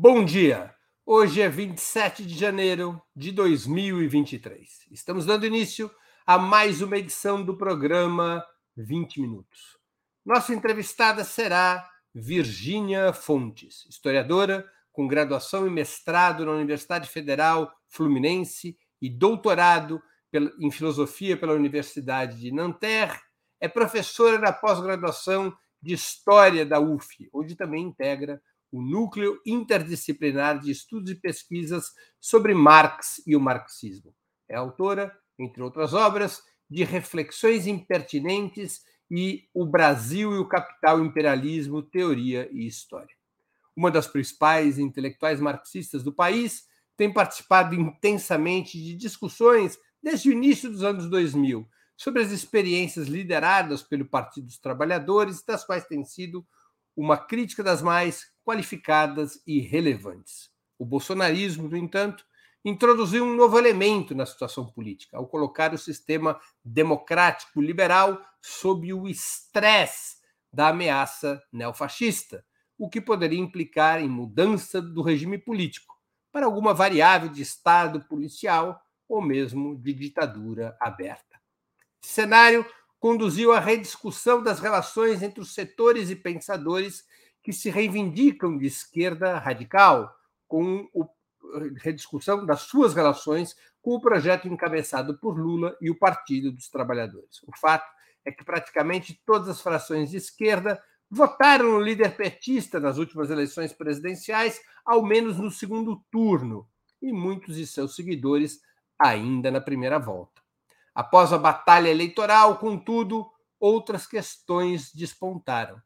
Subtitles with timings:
[0.00, 0.72] Bom dia!
[1.04, 4.86] Hoje é 27 de janeiro de 2023.
[4.92, 5.90] Estamos dando início
[6.24, 9.76] a mais uma edição do programa 20 Minutos.
[10.24, 11.84] Nossa entrevistada será
[12.14, 20.00] Virgínia Fontes, historiadora com graduação e mestrado na Universidade Federal Fluminense e doutorado
[20.60, 23.18] em filosofia pela Universidade de Nanterre.
[23.58, 25.52] É professora da pós-graduação
[25.82, 28.40] de História da UF, onde também integra
[28.70, 34.14] o Núcleo Interdisciplinar de Estudos e Pesquisas sobre Marx e o Marxismo.
[34.48, 41.82] É autora, entre outras obras, de Reflexões Impertinentes e O Brasil e o Capital Imperialismo,
[41.82, 43.14] Teoria e História.
[43.74, 46.66] Uma das principais intelectuais marxistas do país,
[46.98, 53.82] tem participado intensamente de discussões desde o início dos anos 2000 sobre as experiências lideradas
[53.82, 56.44] pelo Partido dos Trabalhadores, das quais tem sido
[56.96, 60.48] uma crítica das mais qualificadas e relevantes.
[60.78, 62.24] O bolsonarismo, no entanto,
[62.64, 69.06] introduziu um novo elemento na situação política, ao colocar o sistema democrático liberal sob o
[69.06, 70.16] estresse
[70.50, 72.42] da ameaça neofascista,
[72.78, 75.94] o que poderia implicar em mudança do regime político
[76.32, 81.38] para alguma variável de Estado policial ou mesmo de ditadura aberta.
[82.02, 82.64] Esse cenário
[82.98, 87.04] conduziu à rediscussão das relações entre os setores e pensadores
[87.48, 90.14] que se reivindicam de esquerda radical,
[90.46, 96.52] com a rediscussão das suas relações com o projeto encabeçado por Lula e o Partido
[96.52, 97.42] dos Trabalhadores.
[97.46, 97.90] O fato
[98.22, 100.78] é que praticamente todas as frações de esquerda
[101.10, 106.68] votaram no líder petista nas últimas eleições presidenciais, ao menos no segundo turno,
[107.00, 108.60] e muitos de seus seguidores
[108.98, 110.42] ainda na primeira volta.
[110.94, 113.26] Após a batalha eleitoral, contudo,
[113.58, 115.80] outras questões despontaram.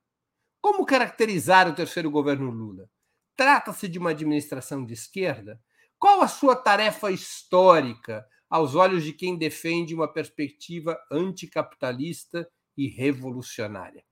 [0.62, 2.88] Como caracterizar o terceiro governo Lula?
[3.36, 5.60] Trata-se de uma administração de esquerda?
[5.98, 14.04] Qual a sua tarefa histórica aos olhos de quem defende uma perspectiva anticapitalista e revolucionária?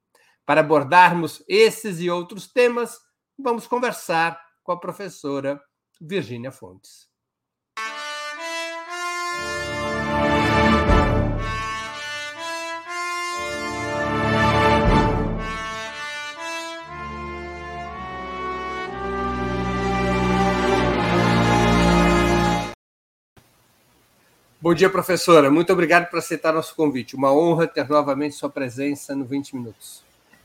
[0.45, 2.99] Para abordarmos esses e outros temas,
[3.39, 5.63] vamos conversar com a professora
[6.01, 7.10] Virgínia Fontes.
[24.63, 25.51] Bom dia, professora.
[25.51, 27.17] Muito obrigado por aceitar nosso convite.
[27.17, 30.05] Uma honra ter novamente sua presença no 20 Minutos.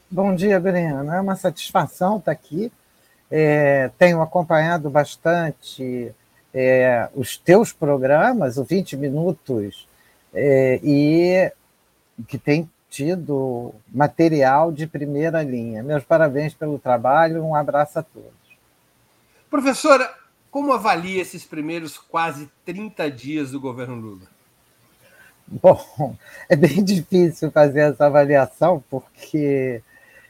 [0.10, 1.12] Bom dia, Breno.
[1.12, 2.72] É uma satisfação estar aqui.
[3.30, 6.14] É, tenho acompanhado bastante
[6.54, 9.86] é, os teus programas, o 20 Minutos,
[10.34, 11.52] é, e
[12.26, 15.84] que tem tido material de primeira linha.
[15.84, 18.32] Meus parabéns pelo trabalho, um abraço a todos.
[19.50, 20.10] Professora,
[20.56, 24.26] como avalia esses primeiros quase 30 dias do governo Lula?
[25.46, 26.16] Bom,
[26.48, 29.82] é bem difícil fazer essa avaliação, porque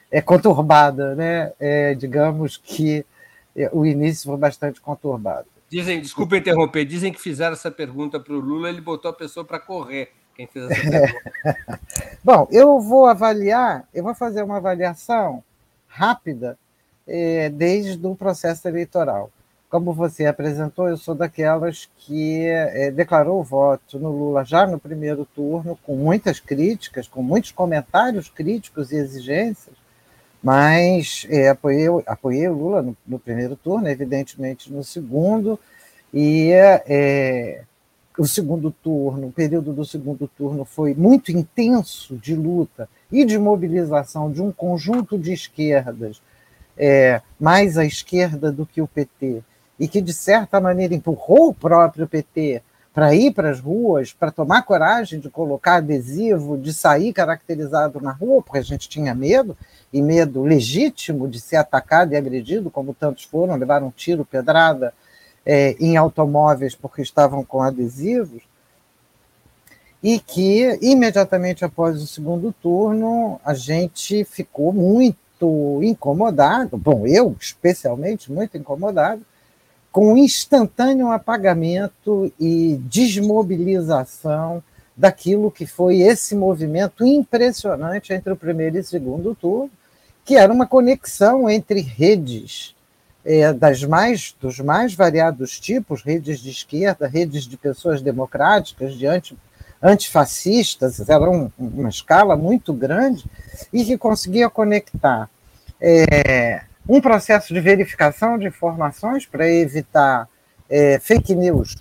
[0.09, 1.53] é conturbada, né?
[1.59, 3.05] É, digamos que
[3.71, 5.45] o início foi bastante conturbado.
[5.69, 9.45] Dizem, desculpa interromper, dizem que fizeram essa pergunta para o Lula, ele botou a pessoa
[9.45, 10.11] para correr.
[10.35, 11.79] Quem fez essa pergunta?
[12.25, 15.43] Bom, eu vou avaliar, eu vou fazer uma avaliação
[15.87, 16.57] rápida
[17.07, 19.29] é, desde o processo eleitoral.
[19.75, 24.79] Como você apresentou, eu sou daquelas que é, declarou o voto no Lula já no
[24.79, 29.75] primeiro turno, com muitas críticas, com muitos comentários críticos e exigências,
[30.41, 35.59] mas é, apoiei, apoiei o Lula no, no, primeiro turno, evidentemente no segundo,
[36.13, 37.63] e é,
[38.17, 43.37] o segundo turno, o período do segundo turno foi muito intenso de luta e de
[43.37, 46.21] mobilização de um conjunto de esquerdas,
[46.77, 49.43] é, mais à esquerda do que o PT,
[49.79, 52.61] e que, de certa maneira, empurrou o próprio PT
[52.93, 58.13] para ir para as ruas, para tomar coragem de colocar adesivo, de sair caracterizado na
[58.13, 59.57] rua, porque a gente tinha medo,
[59.91, 64.93] e medo legítimo de ser atacado e agredido, como tantos foram, levaram um tiro, pedrada
[65.45, 68.41] é, em automóveis porque estavam com adesivos,
[70.01, 78.31] e que imediatamente após o segundo turno a gente ficou muito incomodado, bom, eu especialmente
[78.31, 79.21] muito incomodado,
[79.95, 84.61] com instantâneo apagamento e desmobilização
[84.93, 89.71] daquilo que foi esse movimento impressionante entre o primeiro e segundo turno,
[90.25, 92.75] que era uma conexão entre redes
[93.23, 99.07] é, das mais, dos mais variados tipos, redes de esquerda, redes de pessoas democráticas, de
[99.07, 99.37] anti,
[99.81, 103.23] antifascistas, era um, uma escala muito grande,
[103.71, 105.29] e que conseguia conectar
[105.79, 110.29] é, um processo de verificação de informações para evitar
[110.69, 111.75] é, fake news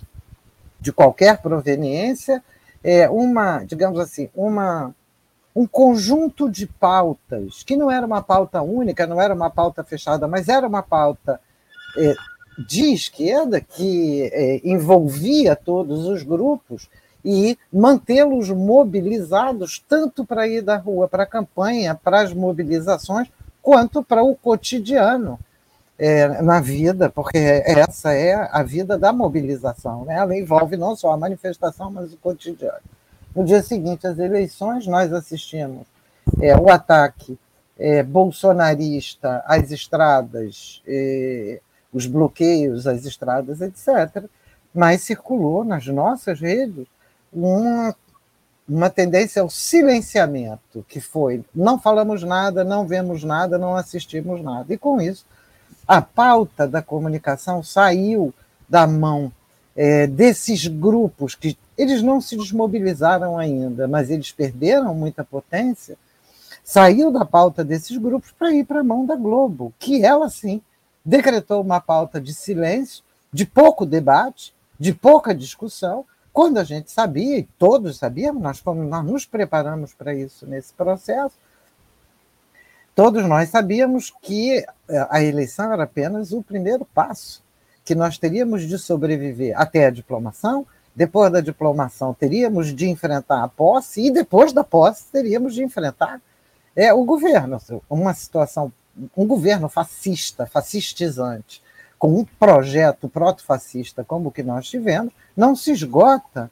[0.79, 2.43] de qualquer proveniência,
[2.83, 4.93] é, uma, digamos assim, uma,
[5.55, 10.27] um conjunto de pautas, que não era uma pauta única, não era uma pauta fechada,
[10.27, 11.39] mas era uma pauta
[11.97, 12.13] é,
[12.67, 16.89] de esquerda que é, envolvia todos os grupos
[17.23, 23.27] e mantê-los mobilizados tanto para ir da rua para a campanha, para as mobilizações,
[23.65, 25.39] quanto para o cotidiano
[25.97, 30.05] é, na vida, porque essa é a vida da mobilização.
[30.05, 30.13] Né?
[30.13, 32.77] Ela envolve não só a manifestação, mas o cotidiano.
[33.35, 35.87] No dia seguinte às eleições, nós assistimos
[36.39, 37.39] é, o ataque
[37.75, 41.59] é, bolsonarista às estradas, é,
[41.91, 44.25] os bloqueios às estradas, etc.
[44.75, 46.85] Mas circulou nas nossas redes
[47.33, 47.95] uma,
[48.67, 54.73] uma tendência ao silenciamento, que foi não falamos nada, não vemos nada, não assistimos nada.
[54.73, 55.25] E com isso,
[55.87, 58.33] a pauta da comunicação saiu
[58.67, 59.31] da mão
[59.75, 65.97] é, desses grupos que eles não se desmobilizaram ainda, mas eles perderam muita potência,
[66.63, 70.61] saiu da pauta desses grupos para ir para a mão da Globo, que ela sim
[71.03, 76.05] decretou uma pauta de silêncio, de pouco debate, de pouca discussão,
[76.35, 81.37] quando a gente sabia, e todos sabíamos, nós, nós nos preparamos para isso nesse processo,
[82.93, 87.41] todos nós sabíamos que eh, a eleição era apenas o primeiro passo,
[87.85, 93.47] que nós teríamos de sobreviver até a diplomação, depois da diplomação teríamos de enfrentar a
[93.47, 96.19] posse e depois da posse teríamos de enfrentar
[96.75, 98.73] é, o governo, uma situação,
[99.15, 101.63] um governo fascista, fascistizante,
[101.97, 106.49] com um projeto proto-fascista como o que nós tivemos, não se esgota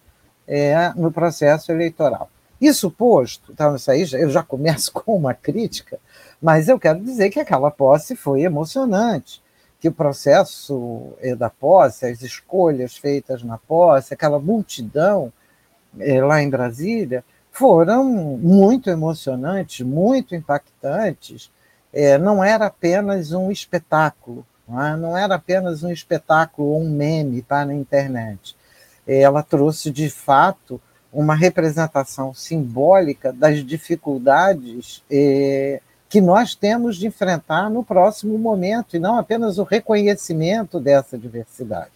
[0.47, 2.29] é, no processo eleitoral.
[2.59, 5.99] Isso posto, então isso aí eu já começo com uma crítica,
[6.41, 9.41] mas eu quero dizer que aquela posse foi emocionante,
[9.79, 15.31] que o processo é, da posse, as escolhas feitas na posse, aquela multidão
[15.99, 21.51] é, lá em Brasília, foram muito emocionantes, muito impactantes.
[21.91, 24.97] É, não era apenas um espetáculo, não, é?
[24.97, 28.55] não era apenas um espetáculo ou um meme para a internet.
[29.07, 30.79] Ela trouxe, de fato,
[31.11, 38.99] uma representação simbólica das dificuldades é, que nós temos de enfrentar no próximo momento, e
[38.99, 41.91] não apenas o reconhecimento dessa diversidade.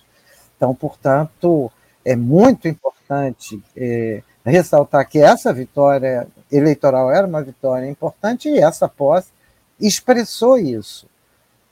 [0.55, 1.71] Então, portanto,
[2.03, 8.87] é muito importante é, ressaltar que essa vitória eleitoral era uma vitória importante e essa
[8.87, 9.29] posse
[9.79, 11.07] expressou isso.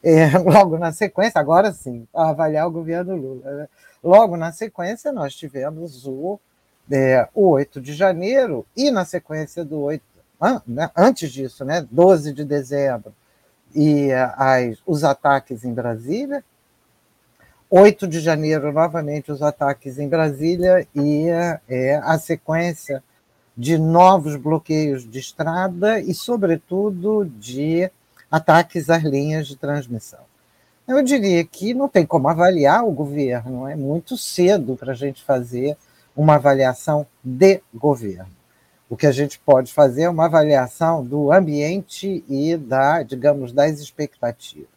[0.04, 3.52] É, logo na sequência, agora sim, avaliar o governo Lula.
[3.52, 3.68] Né?
[4.06, 6.40] Logo na sequência, nós tivemos o,
[6.92, 10.04] é, o 8 de janeiro e na sequência do 8
[10.68, 13.12] né, antes disso, né, 12 de dezembro,
[13.74, 16.44] e as, os ataques em Brasília.
[17.68, 21.26] 8 de janeiro, novamente, os ataques em Brasília e
[21.68, 23.04] é, a sequência
[23.58, 27.90] de novos bloqueios de estrada e, sobretudo, de
[28.30, 30.35] ataques às linhas de transmissão.
[30.88, 35.24] Eu diria que não tem como avaliar o governo, é muito cedo para a gente
[35.24, 35.76] fazer
[36.16, 38.30] uma avaliação de governo.
[38.88, 43.80] O que a gente pode fazer é uma avaliação do ambiente e da, digamos, das
[43.80, 44.68] expectativas.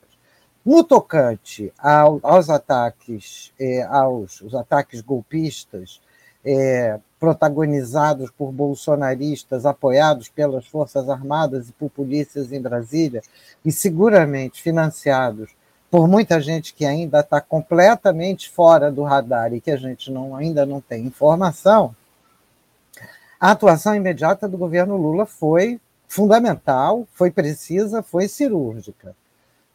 [0.64, 6.00] No tocante ao, aos ataques, é, aos os ataques golpistas,
[6.42, 13.20] é, protagonizados por bolsonaristas, apoiados pelas Forças Armadas e por polícias em Brasília,
[13.62, 15.57] e seguramente financiados
[15.90, 20.36] por muita gente que ainda está completamente fora do radar e que a gente não,
[20.36, 21.94] ainda não tem informação,
[23.40, 29.14] a atuação imediata do governo Lula foi fundamental, foi precisa, foi cirúrgica.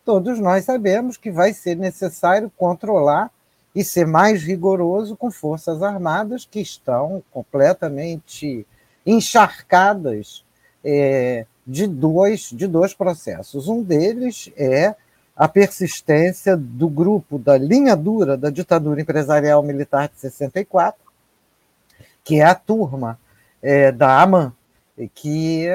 [0.04, 3.32] Todos nós sabemos que vai ser necessário controlar
[3.74, 8.68] e ser mais rigoroso com forças armadas que estão completamente
[9.06, 10.44] encharcadas
[10.84, 13.68] é, de, dois, de dois processos.
[13.68, 14.94] Um deles é
[15.36, 21.02] a persistência do grupo da linha dura da ditadura empresarial militar de 64,
[22.24, 23.20] que é a turma
[23.62, 24.54] é, da AMAN,
[25.16, 25.68] que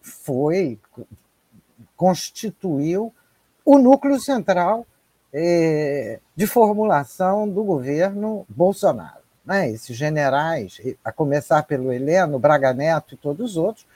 [0.00, 0.78] foi,
[1.96, 3.12] constituiu
[3.64, 4.86] o núcleo central
[5.32, 9.20] é, de formulação do governo Bolsonaro.
[9.44, 9.70] Né?
[9.70, 13.86] Esses generais, a começar pelo Heleno, Braga Neto e todos os outros,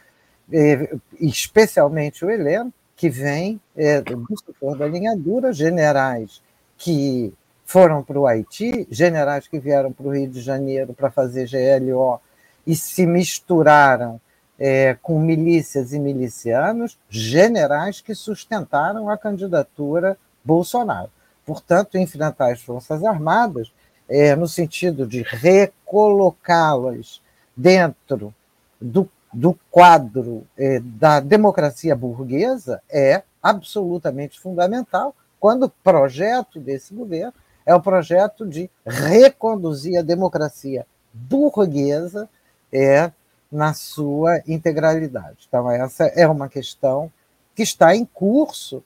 [0.53, 6.41] é, especialmente o Heleno, que vem é, do setor da linha dura, generais
[6.77, 7.33] que
[7.65, 12.21] foram para o Haiti, generais que vieram para o Rio de Janeiro para fazer GLO
[12.67, 14.21] e se misturaram
[14.59, 21.11] é, com milícias e milicianos, generais que sustentaram a candidatura Bolsonaro.
[21.45, 23.73] Portanto, enfrentar as Forças Armadas,
[24.09, 27.21] é, no sentido de recolocá-las
[27.57, 28.35] dentro
[28.81, 37.35] do, do quadro é, da democracia burguesa, é absolutamente fundamental, quando o projeto desse governo
[37.67, 42.29] é o projeto de reconduzir a democracia burguesa
[42.73, 43.11] é,
[43.51, 45.47] na sua integralidade.
[45.49, 47.11] Então, essa é uma questão
[47.55, 48.83] que está em curso,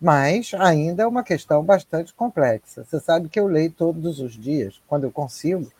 [0.00, 2.84] mas ainda é uma questão bastante complexa.
[2.84, 5.70] Você sabe que eu leio todos os dias, quando eu consigo,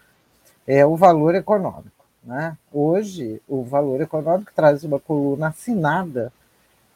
[0.67, 2.00] é o valor econômico.
[2.23, 2.57] Né?
[2.73, 6.33] Hoje, o valor econômico traz uma coluna assinada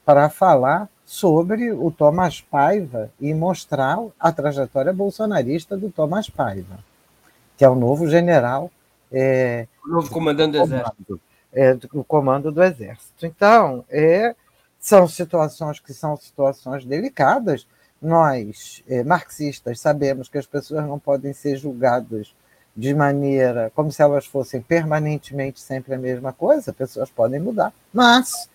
[0.04, 6.78] para falar sobre o Thomas Paiva e mostrar a trajetória bolsonarista do Thomas Paiva,
[7.56, 8.70] que é o novo general.
[9.10, 11.20] É, o novo comandante do, do Exército.
[11.52, 13.24] É, do comando do Exército.
[13.24, 14.34] Então, é,
[14.78, 17.66] são situações que são situações delicadas.
[18.02, 22.34] Nós, é, marxistas, sabemos que as pessoas não podem ser julgadas
[22.76, 28.48] de maneira como se elas fossem permanentemente sempre a mesma coisa, pessoas podem mudar, mas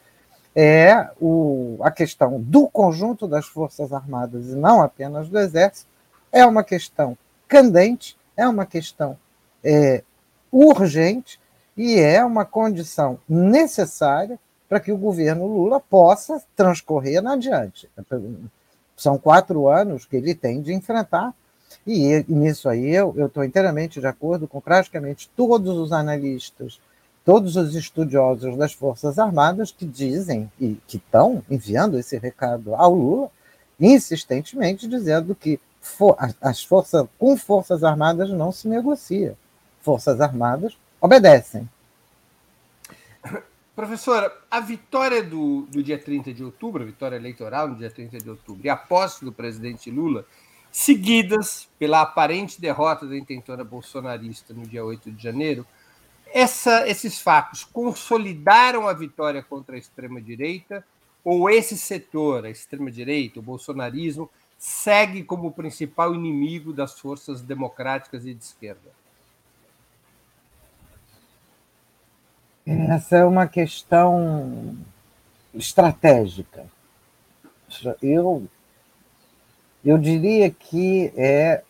[0.55, 5.87] é o, a questão do conjunto das Forças Armadas e não apenas do Exército,
[6.31, 9.17] é uma questão candente, é uma questão
[9.63, 10.03] é,
[10.51, 11.39] urgente
[11.77, 17.89] e é uma condição necessária para que o governo Lula possa transcorrer adiante.
[18.95, 21.33] São quatro anos que ele tem de enfrentar,
[21.85, 26.79] e nisso aí eu estou inteiramente de acordo com praticamente todos os analistas
[27.23, 32.93] todos os estudiosos das Forças Armadas que dizem e que estão enviando esse recado ao
[32.93, 33.31] Lula
[33.79, 39.37] insistentemente dizendo que for, as forças com Forças Armadas não se negocia.
[39.81, 41.69] Forças Armadas obedecem.
[43.75, 48.17] Professora, a vitória do, do dia 30 de outubro, a vitória eleitoral no dia 30
[48.17, 50.25] de outubro, e a posse do presidente Lula,
[50.71, 55.65] seguidas pela aparente derrota da intentona bolsonarista no dia 8 de janeiro,
[56.31, 60.85] essa, esses fatos consolidaram a vitória contra a extrema-direita
[61.23, 68.33] ou esse setor, a extrema-direita, o bolsonarismo, segue como principal inimigo das forças democráticas e
[68.33, 68.91] de esquerda?
[72.65, 74.77] Essa é uma questão
[75.53, 76.65] estratégica.
[78.01, 78.47] Eu,
[79.83, 81.63] eu diria que é,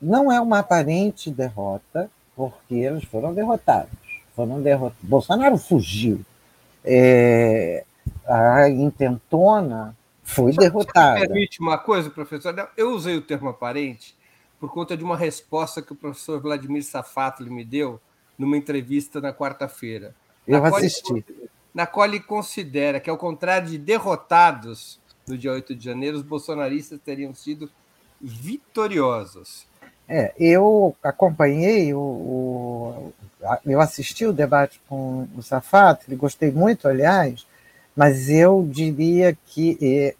[0.00, 3.90] não é uma aparente derrota, porque eles foram derrotados.
[4.34, 4.98] Foram derrotados.
[5.02, 6.20] Bolsonaro fugiu.
[6.84, 7.84] É,
[8.26, 11.20] a intentona foi Só derrotada.
[11.20, 12.70] Me permite uma coisa, professor?
[12.76, 14.16] Eu usei o termo aparente
[14.58, 18.00] por conta de uma resposta que o professor Vladimir Safatli me deu
[18.38, 20.14] numa entrevista na quarta-feira.
[20.46, 21.12] Eu assisti.
[21.12, 26.16] Ele, na qual ele considera que, ao contrário de derrotados no dia 8 de janeiro,
[26.16, 27.70] os bolsonaristas teriam sido
[28.20, 29.66] vitoriosos.
[30.08, 33.12] É, eu acompanhei o, o,
[33.64, 37.46] eu assisti o debate com o Safato, ele gostei muito, aliás,
[37.96, 40.14] mas eu diria que é,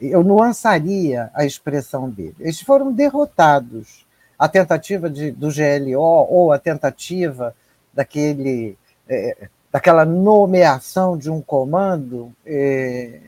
[0.00, 2.34] eu nuançaria a expressão dele.
[2.40, 4.04] Eles foram derrotados.
[4.38, 7.54] A tentativa de, do GLO ou a tentativa
[7.94, 8.76] daquele,
[9.08, 13.20] é, daquela nomeação de um comando é,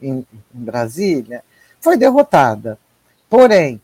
[0.00, 1.42] em, em Brasília
[1.80, 2.78] foi derrotada.
[3.28, 3.80] Porém,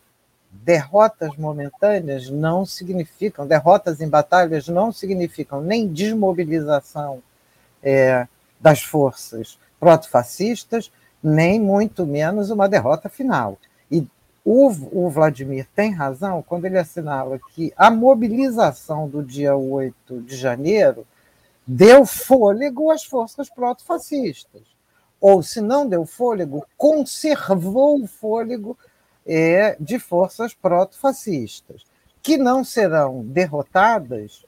[0.51, 7.23] derrotas momentâneas não significam, derrotas em batalhas não significam nem desmobilização
[7.83, 8.27] é,
[8.61, 10.91] das forças protofascistas,
[11.23, 13.59] nem muito menos uma derrota final.
[13.91, 14.07] E
[14.45, 20.37] o, o Vladimir tem razão quando ele assinala que a mobilização do dia 8 de
[20.37, 21.07] janeiro
[21.67, 24.74] deu fôlego às forças protofascistas.
[25.27, 28.77] Ou, se não deu fôlego, conservou o fôlego
[29.25, 31.83] é, de forças proto-fascistas,
[32.23, 34.45] que não serão derrotadas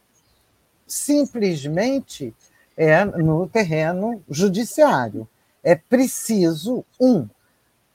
[0.87, 2.37] simplesmente
[2.77, 5.27] é, no terreno judiciário.
[5.65, 7.27] É preciso, um,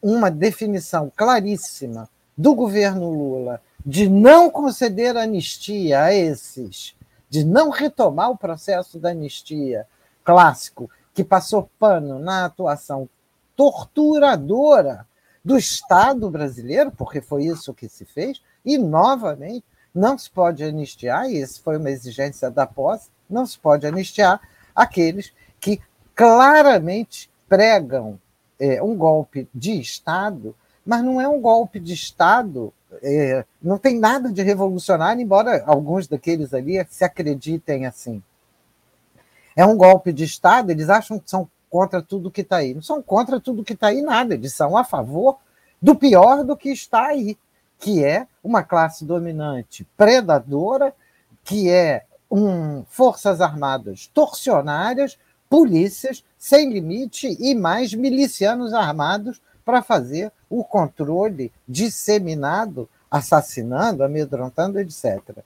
[0.02, 6.96] uma definição claríssima do governo Lula de não conceder anistia a esses,
[7.30, 9.86] de não retomar o processo da anistia
[10.24, 10.90] clássico,
[11.22, 13.08] que passou pano na atuação
[13.56, 15.06] torturadora
[15.46, 19.64] do Estado brasileiro, porque foi isso que se fez, e, novamente,
[19.94, 24.42] não se pode anistiar, e isso foi uma exigência da posse, não se pode anistiar
[24.76, 25.80] aqueles que
[26.16, 28.20] claramente pregam
[28.60, 32.74] é, um golpe de Estado, mas não é um golpe de Estado,
[33.04, 38.24] é, não tem nada de revolucionário, embora alguns daqueles ali se acreditem assim.
[39.56, 42.74] É um golpe de Estado, eles acham que são contra tudo que está aí.
[42.74, 44.34] Não são contra tudo que está aí, nada.
[44.34, 45.38] Eles são a favor
[45.82, 47.38] do pior do que está aí,
[47.80, 50.94] que é uma classe dominante predadora,
[51.44, 55.18] que é um, forças armadas torcionárias,
[55.50, 65.40] polícias sem limite e mais milicianos armados para fazer o controle disseminado, assassinando, amedrontando, etc.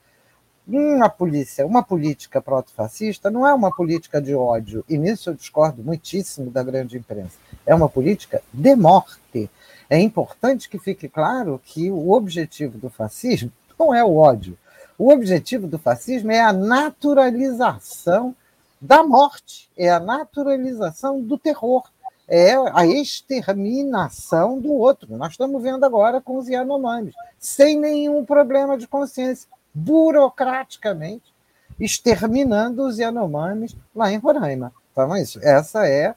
[0.68, 5.84] Uma polícia, uma política proto-fascista não é uma política de ódio, e nisso eu discordo
[5.84, 7.38] muitíssimo da grande imprensa.
[7.68, 9.48] É uma política de morte.
[9.88, 14.58] É importante que fique claro que o objetivo do fascismo não é o ódio.
[14.98, 18.36] O objetivo do fascismo é a naturalização
[18.82, 21.84] da morte, é a naturalização do terror,
[22.28, 25.16] é a exterminação do outro.
[25.16, 31.36] Nós estamos vendo agora com os Yanomamis, sem nenhum problema de consciência, burocraticamente,
[31.78, 34.74] exterminando os Yanomamis lá em Roraima.
[34.92, 36.16] Então, isso, essa é,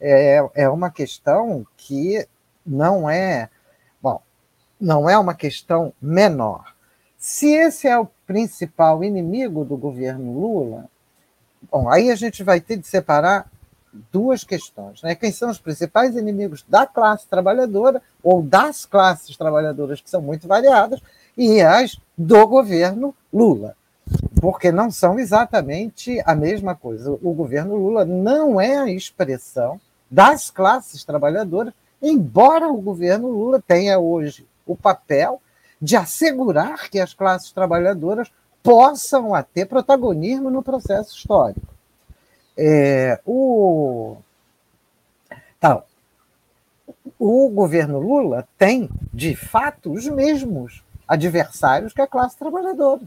[0.00, 2.24] é, é uma questão que
[2.64, 3.50] não é,
[4.00, 4.22] bom,
[4.80, 6.72] não é uma questão menor.
[7.18, 10.88] Se esse é o principal inimigo do governo Lula,
[11.70, 13.50] bom, aí a gente vai ter de separar
[14.12, 15.02] duas questões.
[15.02, 15.16] Né?
[15.16, 20.46] Quem são os principais inimigos da classe trabalhadora ou das classes trabalhadoras, que são muito
[20.46, 21.02] variadas,
[21.36, 23.74] e as do governo Lula.
[24.40, 27.12] Porque não são exatamente a mesma coisa.
[27.22, 31.72] O governo Lula não é a expressão das classes trabalhadoras,
[32.02, 35.40] embora o governo Lula tenha hoje o papel
[35.80, 38.30] de assegurar que as classes trabalhadoras
[38.62, 41.74] possam ter protagonismo no processo histórico.
[42.54, 44.16] É, o,
[45.56, 45.82] então,
[47.18, 53.02] o governo Lula tem, de fato, os mesmos adversários que a classe trabalhadora.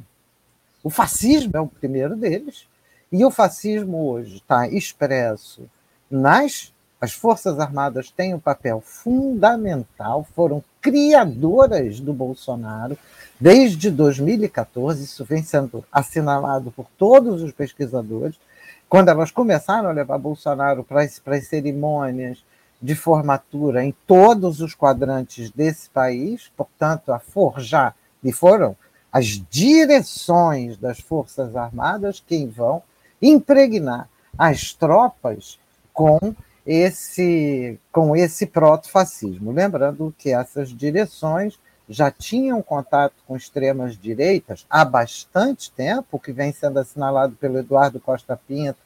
[0.83, 2.67] O fascismo é o primeiro deles,
[3.10, 5.69] e o fascismo hoje está expresso
[6.12, 12.98] nas as Forças Armadas têm um papel fundamental, foram criadoras do Bolsonaro
[13.38, 18.39] desde 2014, isso vem sendo assinalado por todos os pesquisadores.
[18.88, 22.41] Quando elas começaram a levar Bolsonaro para as cerimônias
[22.84, 28.76] de formatura em todos os quadrantes desse país, portanto, a forjar, e foram
[29.10, 32.84] as direções das Forças Armadas quem vão
[33.22, 35.58] impregnar as tropas
[35.93, 39.54] com esse com esse proto-fascismo.
[39.54, 46.52] Lembrando que essas direções já tinham contato com extremas direitas há bastante tempo, que vem
[46.52, 48.80] sendo assinalado pelo Eduardo Costa Pinto,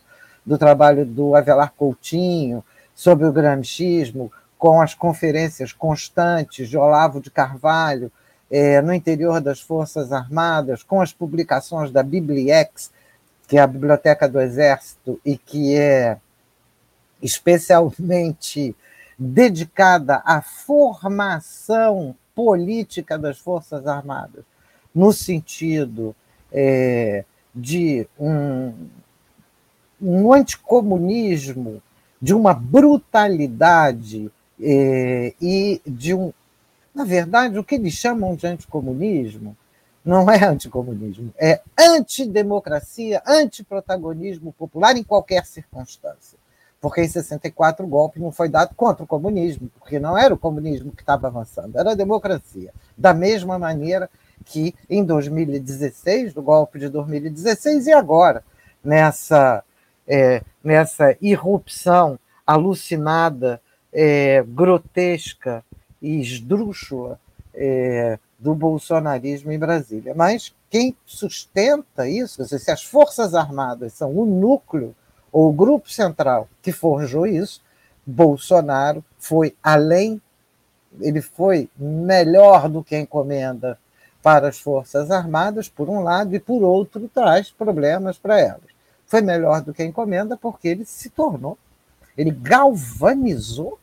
[0.46, 2.64] do trabalho do Avelar Coutinho
[2.98, 8.12] sobre o gramscismo, com as conferências constantes de Olavo de Carvalho
[8.50, 12.92] é, no interior das Forças Armadas, com as publicações da Bibliex,
[13.48, 16.18] que é a Biblioteca do Exército e que é
[17.22, 18.76] especialmente
[19.18, 24.44] dedicada à formação política das Forças Armadas,
[24.94, 26.16] no sentido
[26.52, 28.74] é, de um,
[30.02, 31.80] um anticomunismo,
[32.22, 36.34] de uma brutalidade é, e de um.
[36.94, 39.56] Na verdade, o que eles chamam de anticomunismo
[40.04, 46.38] não é anticomunismo, é antidemocracia, antiprotagonismo popular em qualquer circunstância
[46.80, 50.38] porque em 64 o golpe não foi dado contra o comunismo, porque não era o
[50.38, 52.74] comunismo que estava avançando, era a democracia.
[52.98, 54.10] Da mesma maneira
[54.46, 58.44] que em 2016, do golpe de 2016, e agora,
[58.84, 59.64] nessa,
[60.08, 65.64] é, nessa irrupção alucinada, é, grotesca
[66.02, 67.20] e esdrúxula
[67.54, 70.14] é, do bolsonarismo em Brasília.
[70.16, 74.96] Mas quem sustenta isso, se as Forças Armadas são o núcleo
[75.32, 77.62] o grupo central que forjou isso,
[78.06, 80.22] Bolsonaro foi além,
[81.00, 83.78] ele foi melhor do que a encomenda
[84.24, 88.77] para as Forças Armadas, por um lado, e por outro, traz problemas para elas.
[89.08, 91.58] Foi melhor do que a encomenda porque ele se tornou,
[92.18, 93.80] ele galvanizou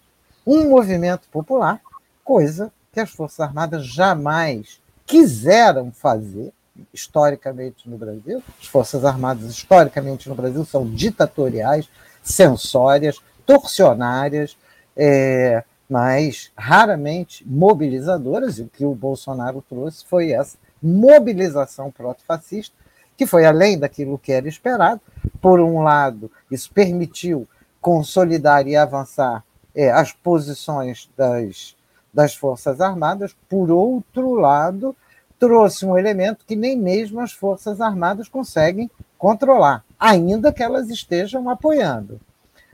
[0.47, 1.81] um movimento popular,
[2.23, 6.53] coisa que as Forças Armadas jamais quiseram fazer
[6.93, 8.43] historicamente no Brasil.
[8.61, 11.89] As Forças Armadas, historicamente no Brasil, são ditatoriais,
[12.23, 14.57] censórias, torcionárias,
[14.97, 18.59] é, mas raramente mobilizadoras.
[18.59, 22.75] E o que o Bolsonaro trouxe foi essa mobilização proto-fascista,
[23.17, 25.01] que foi além daquilo que era esperado.
[25.41, 27.47] Por um lado, isso permitiu
[27.81, 31.77] consolidar e avançar é, as posições das,
[32.13, 34.97] das Forças Armadas, por outro lado,
[35.39, 41.51] trouxe um elemento que nem mesmo as Forças Armadas conseguem controlar, ainda que elas estejam
[41.51, 42.21] apoiando.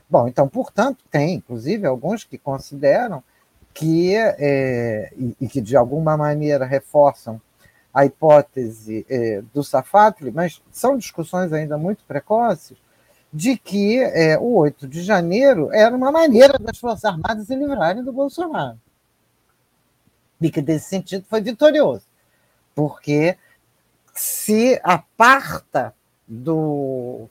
[0.09, 3.23] Bom, então, portanto, tem, inclusive, alguns que consideram
[3.73, 7.41] que, é, e, e, que de alguma maneira reforçam
[7.93, 12.77] a hipótese é, do Safatli, mas são discussões ainda muito precoces,
[13.33, 18.03] de que é, o 8 de janeiro era uma maneira das Forças Armadas se livrarem
[18.03, 18.79] do Bolsonaro.
[20.39, 22.05] E que, nesse sentido, foi vitorioso,
[22.73, 23.37] porque
[24.13, 25.93] se aparta
[26.27, 27.29] do,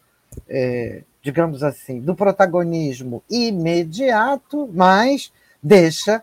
[0.48, 6.22] é, digamos assim, do protagonismo imediato, mas deixa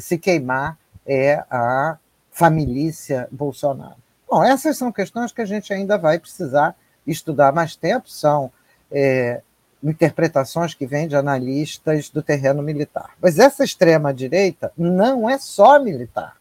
[0.00, 1.98] se queimar é a
[2.32, 3.96] família Bolsonaro.
[4.28, 6.74] Bom, essas são questões que a gente ainda vai precisar
[7.06, 8.50] estudar mais tempo, são
[8.90, 9.42] é,
[9.82, 13.10] interpretações que vêm de analistas do terreno militar.
[13.20, 16.36] Mas essa extrema-direita não é só militar.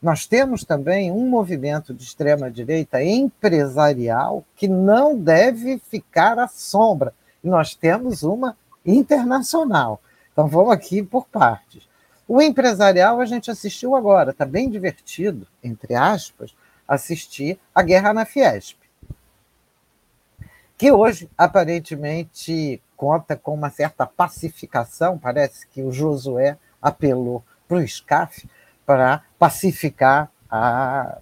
[0.00, 7.14] Nós temos também um movimento de extrema-direita empresarial que não deve ficar à sombra.
[7.42, 10.00] Nós temos uma internacional.
[10.32, 11.86] Então vamos aqui por partes.
[12.26, 16.54] O empresarial a gente assistiu agora, está bem divertido, entre aspas,
[16.86, 18.78] assistir a guerra na Fiesp,
[20.76, 27.88] que hoje aparentemente conta com uma certa pacificação, parece que o Josué apelou para o
[27.88, 28.48] SCAF
[28.86, 31.18] para pacificar a,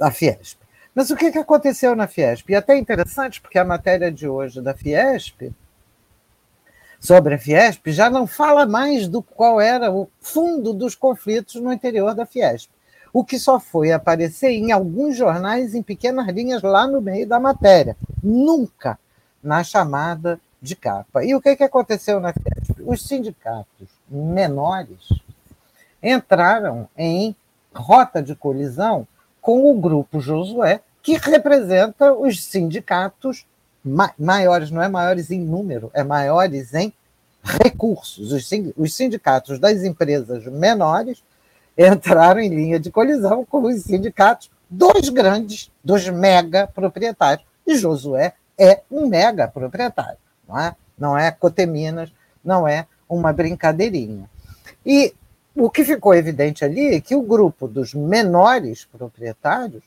[0.00, 0.58] a Fiesp.
[0.94, 2.50] Mas o que, aconteceu na Fiesp?
[2.50, 5.52] E é até interessante, porque a matéria de hoje da Fiesp
[7.02, 11.72] sobre a Fiesp já não fala mais do qual era o fundo dos conflitos no
[11.72, 12.70] interior da Fiesp,
[13.12, 17.40] o que só foi aparecer em alguns jornais em pequenas linhas lá no meio da
[17.40, 18.98] matéria, nunca
[19.42, 21.24] na chamada de capa.
[21.24, 22.80] E o que, que aconteceu na Fiesp?
[22.86, 25.08] Os sindicatos menores
[26.00, 27.34] entraram em
[27.74, 29.08] rota de colisão
[29.40, 33.44] com o grupo Josué, que representa os sindicatos
[34.18, 36.92] maiores, não é maiores em número, é maiores em
[37.42, 38.32] recursos.
[38.76, 41.22] Os sindicatos das empresas menores
[41.76, 47.46] entraram em linha de colisão com os sindicatos dos grandes, dos mega proprietários.
[47.66, 50.76] E Josué é um mega proprietário, não é?
[50.98, 52.12] Não é Coteminas,
[52.44, 54.30] não é uma brincadeirinha.
[54.84, 55.14] E
[55.54, 59.82] o que ficou evidente ali é que o grupo dos menores proprietários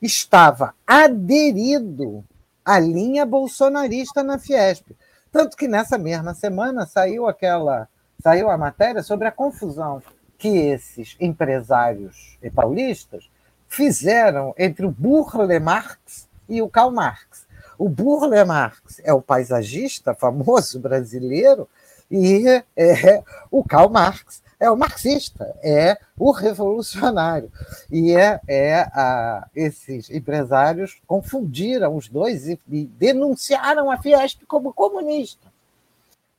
[0.00, 2.24] estava aderido
[2.64, 4.86] à linha bolsonarista na Fiesp.
[5.30, 7.88] Tanto que nessa mesma semana saiu aquela
[8.22, 10.02] saiu a matéria sobre a confusão
[10.38, 13.28] que esses empresários paulistas
[13.68, 17.46] fizeram entre o Burle Marx e o Karl Marx.
[17.76, 21.68] O Burle Marx é o paisagista famoso brasileiro
[22.10, 22.44] e
[22.76, 27.50] é, o Karl Marx é o marxista, é o revolucionário.
[27.90, 34.72] E é, é a, esses empresários confundiram os dois e, e denunciaram a Fiesp como
[34.72, 35.52] comunista.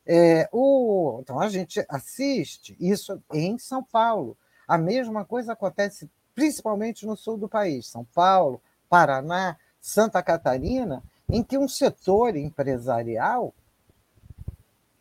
[0.08, 4.38] É, o, então a gente assiste isso em São Paulo.
[4.67, 11.41] A mesma coisa acontece principalmente no sul do país, São Paulo, Paraná, Santa Catarina, em
[11.41, 13.54] que um setor empresarial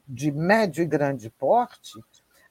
[0.06, 1.98] de médio e grande porte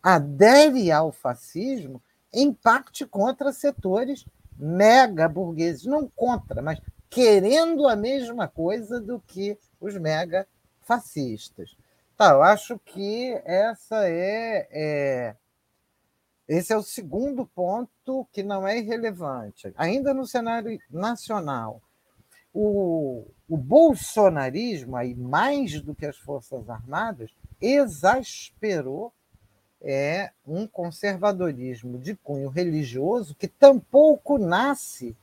[0.04, 4.26] adere ao fascismo, em parte contra setores
[4.58, 10.48] mega burgueses, não contra, mas querendo a mesma coisa do que os mega
[10.82, 11.78] fascistas.
[12.18, 15.36] Tá, eu acho que essa é, é
[16.48, 19.74] esse é o segundo ponto que não é irrelevante.
[19.78, 21.82] Ainda no cenário nacional,
[22.54, 29.14] o, o bolsonarismo, aí mais do que as Forças Armadas, exasperou
[29.84, 35.16] é um conservadorismo de cunho religioso que tampouco nasce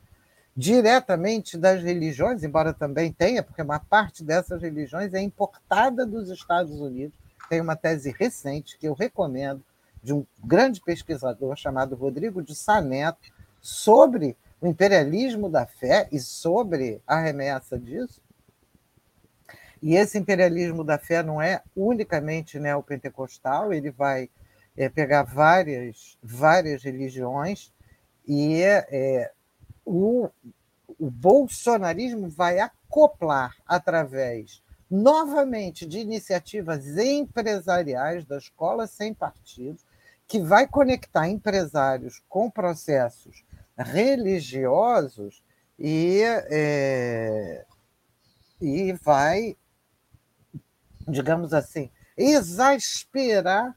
[0.54, 6.78] diretamente das religiões, embora também tenha, porque uma parte dessas religiões é importada dos Estados
[6.78, 7.18] Unidos.
[7.48, 9.64] Tem uma tese recente que eu recomendo,
[10.02, 17.00] de um grande pesquisador chamado Rodrigo de Saneto, sobre o imperialismo da fé e sobre
[17.06, 18.20] a remessa disso.
[19.82, 24.28] E esse imperialismo da fé não é unicamente neopentecostal, ele vai
[24.80, 27.70] é, pegar várias, várias religiões
[28.26, 29.30] e é,
[29.84, 30.30] o,
[30.98, 39.78] o bolsonarismo vai acoplar através novamente de iniciativas empresariais da escola sem partido,
[40.26, 43.44] que vai conectar empresários com processos
[43.76, 45.42] religiosos
[45.78, 47.66] e, é,
[48.58, 49.58] e vai,
[51.06, 53.74] digamos assim, exasperar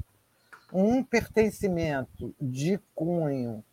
[0.74, 3.64] um pertencimento de cunho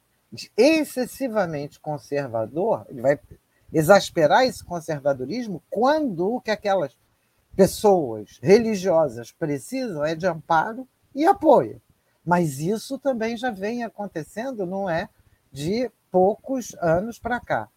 [0.57, 3.19] excessivamente conservador, ele vai
[3.73, 6.97] exasperar esse conservadorismo quando o que aquelas
[7.57, 11.81] pessoas religiosas precisam é de amparo e apoio.
[12.25, 15.09] Mas isso também já vem acontecendo, não é
[15.51, 17.69] de poucos anos para cá.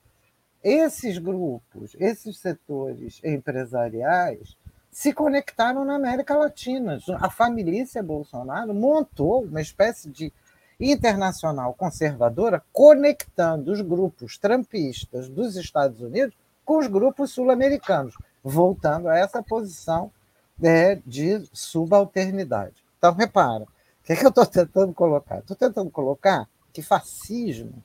[0.64, 4.58] Esses grupos, esses setores empresariais
[4.93, 6.99] se conectaram na América Latina.
[7.19, 10.32] A família Bolsonaro montou uma espécie de
[10.79, 19.17] internacional conservadora conectando os grupos trampistas dos Estados Unidos com os grupos sul-americanos, voltando a
[19.17, 20.12] essa posição
[20.58, 22.75] né, de subalternidade.
[22.97, 25.39] Então, repara, o que, é que eu estou tentando colocar?
[25.39, 27.84] Estou tentando colocar que fascismo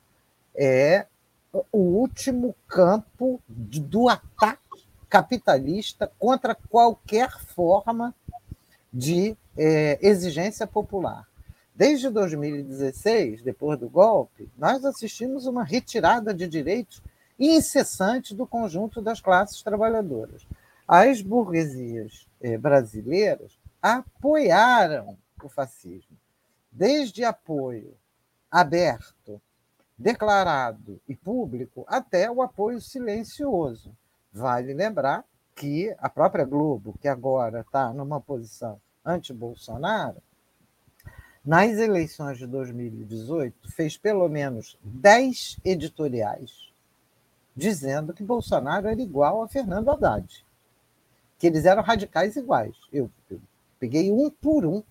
[0.54, 1.06] é
[1.72, 4.67] o último campo do ataque
[5.08, 8.14] capitalista contra qualquer forma
[8.92, 11.26] de é, exigência popular.
[11.74, 17.00] Desde 2016, depois do golpe, nós assistimos uma retirada de direitos
[17.38, 20.44] incessante do conjunto das classes trabalhadoras.
[20.86, 26.16] As burguesias eh, brasileiras apoiaram o fascismo,
[26.72, 27.94] desde apoio
[28.50, 29.40] aberto,
[29.96, 33.94] declarado e público, até o apoio silencioso.
[34.38, 35.24] Vale lembrar
[35.57, 40.22] que a própria Globo, que agora está numa posição anti-Bolsonaro,
[41.44, 46.68] nas eleições de 2018, fez pelo menos 10 editoriais
[47.59, 50.46] dizendo que Bolsonaro era igual a Fernando Haddad,
[51.37, 52.77] que eles eram radicais iguais.
[52.92, 53.40] Eu, eu
[53.81, 54.85] peguei um por um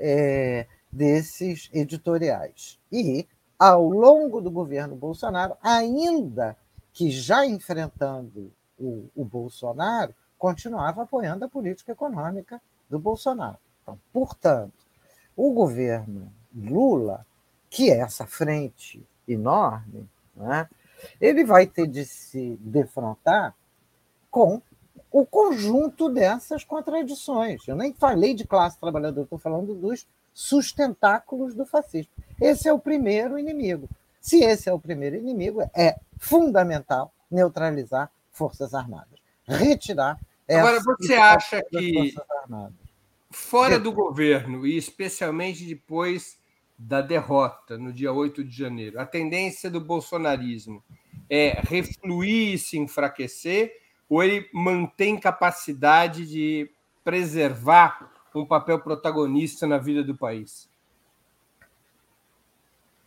[0.00, 2.80] é, desses editoriais.
[2.90, 6.56] E, ao longo do governo Bolsonaro, ainda
[6.92, 13.58] que já enfrentando o, o Bolsonaro, continuava apoiando a política econômica do Bolsonaro.
[13.82, 14.84] Então, portanto,
[15.36, 17.24] o governo Lula,
[17.70, 20.68] que é essa frente enorme, né,
[21.20, 23.54] ele vai ter de se defrontar
[24.30, 24.60] com
[25.10, 27.66] o conjunto dessas contradições.
[27.68, 32.12] Eu nem falei de classe trabalhadora, estou falando dos sustentáculos do fascismo.
[32.40, 33.88] Esse é o primeiro inimigo.
[34.20, 39.20] Se esse é o primeiro inimigo, é fundamental neutralizar Forças Armadas.
[39.46, 40.18] Retirar.
[40.48, 42.14] Agora, você acha que
[43.30, 46.38] fora do governo, e especialmente depois
[46.76, 50.82] da derrota no dia 8 de janeiro, a tendência do bolsonarismo
[51.30, 56.70] é refluir e se enfraquecer, ou ele mantém capacidade de
[57.02, 60.68] preservar um papel protagonista na vida do país?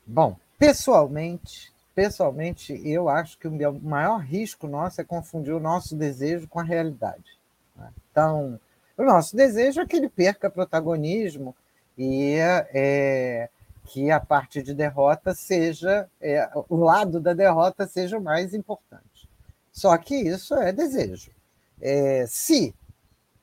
[0.05, 6.47] Bom, pessoalmente, pessoalmente, eu acho que o maior risco nosso é confundir o nosso desejo
[6.47, 7.39] com a realidade.
[7.75, 7.89] Né?
[8.11, 8.59] Então,
[8.97, 11.55] o nosso desejo é que ele perca protagonismo
[11.97, 12.35] e
[12.73, 13.49] é,
[13.85, 19.29] que a parte de derrota seja, é, o lado da derrota seja o mais importante.
[19.71, 21.31] Só que isso é desejo.
[21.81, 22.75] É, se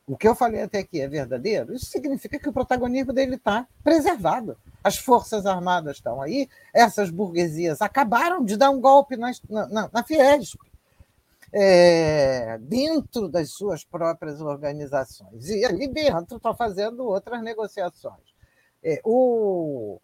[0.06, 3.66] o que eu falei até aqui é verdadeiro, isso significa que o protagonismo dele está
[3.84, 4.56] preservado.
[4.82, 10.02] As Forças Armadas estão aí, essas burguesias acabaram de dar um golpe na, na, na
[10.02, 10.58] Fiesp
[11.52, 15.48] é, dentro das suas próprias organizações.
[15.48, 18.32] E ali dentro estão fazendo outras negociações.
[18.82, 20.00] É, o,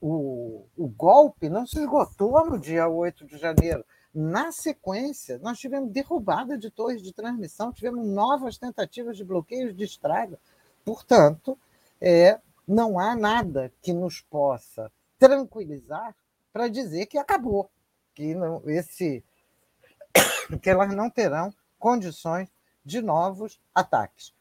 [0.00, 3.84] o, o, golpe não se esgotou no dia 8 de janeiro.
[4.12, 9.84] Na sequência, nós tivemos derrubada de torres de transmissão, tivemos novas tentativas de bloqueios de
[9.84, 10.38] estrada.
[10.84, 11.56] Portanto,
[12.00, 16.14] é, não há nada que nos possa tranquilizar
[16.52, 17.70] para dizer que acabou,
[18.14, 19.22] que não, esse
[20.60, 22.48] que elas não terão condições
[22.84, 24.32] de novos ataques.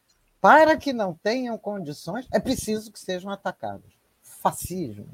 [0.41, 3.91] Para que não tenham condições, é preciso que sejam atacados.
[4.23, 5.07] Fascismo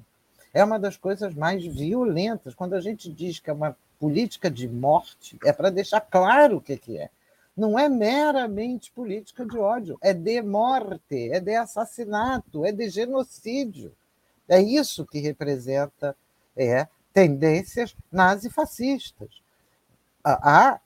[0.54, 2.56] é uma das coisas mais violentas.
[2.56, 6.62] Quando a gente diz que é uma política de morte, é para deixar claro o
[6.62, 7.10] que, que é.
[7.56, 13.96] Não é meramente política de ódio, é de morte, é de assassinato, é de genocídio.
[14.48, 16.16] É isso que representa
[16.56, 19.46] é, tendências nazifascistas
[20.26, 20.80] a,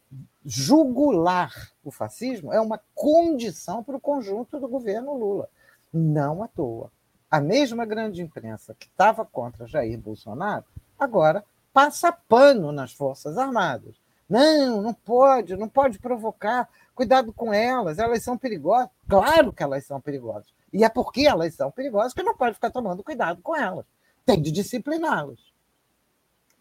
[0.46, 5.50] jugular o fascismo é uma condição para o conjunto do governo Lula.
[5.94, 6.92] Não à toa.
[7.32, 10.66] A mesma grande imprensa que estava contra Jair Bolsonaro,
[10.98, 11.44] agora
[11.74, 13.96] passa pano nas Forças Armadas.
[14.28, 16.70] Não, não pode, não pode provocar.
[16.94, 18.90] Cuidado com elas, elas são perigosas.
[19.08, 20.54] Claro que elas são perigosas.
[20.72, 23.86] E é porque elas são perigosas que não pode ficar tomando cuidado com elas.
[24.26, 25.40] Tem de discipliná-las.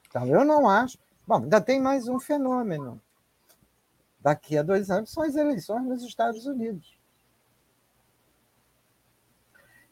[0.08, 2.98] Então, eu não acho Bom, ainda tem mais um fenômeno.
[4.18, 6.97] Daqui a dois anos são as eleições nos Estados Unidos.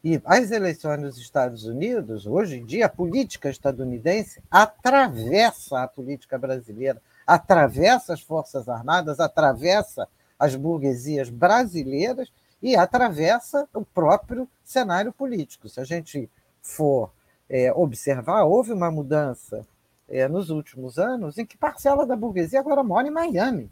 [0.09, 6.39] E as eleições nos Estados Unidos, hoje em dia, a política estadunidense atravessa a política
[6.39, 10.07] brasileira, atravessa as Forças Armadas, atravessa
[10.39, 15.69] as burguesias brasileiras e atravessa o próprio cenário político.
[15.69, 16.31] Se a gente
[16.63, 17.11] for
[17.51, 19.67] é, observar, houve uma mudança
[20.09, 23.69] é, nos últimos anos em que parcela da burguesia agora mora em Miami,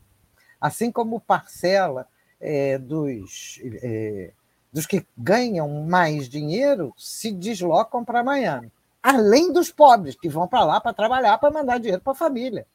[0.60, 2.08] assim como parcela
[2.40, 4.32] é, dos é,
[4.74, 8.72] dos que ganham mais dinheiro se deslocam para Miami.
[9.00, 12.66] Além dos pobres, que vão para lá para trabalhar, para mandar dinheiro para a família.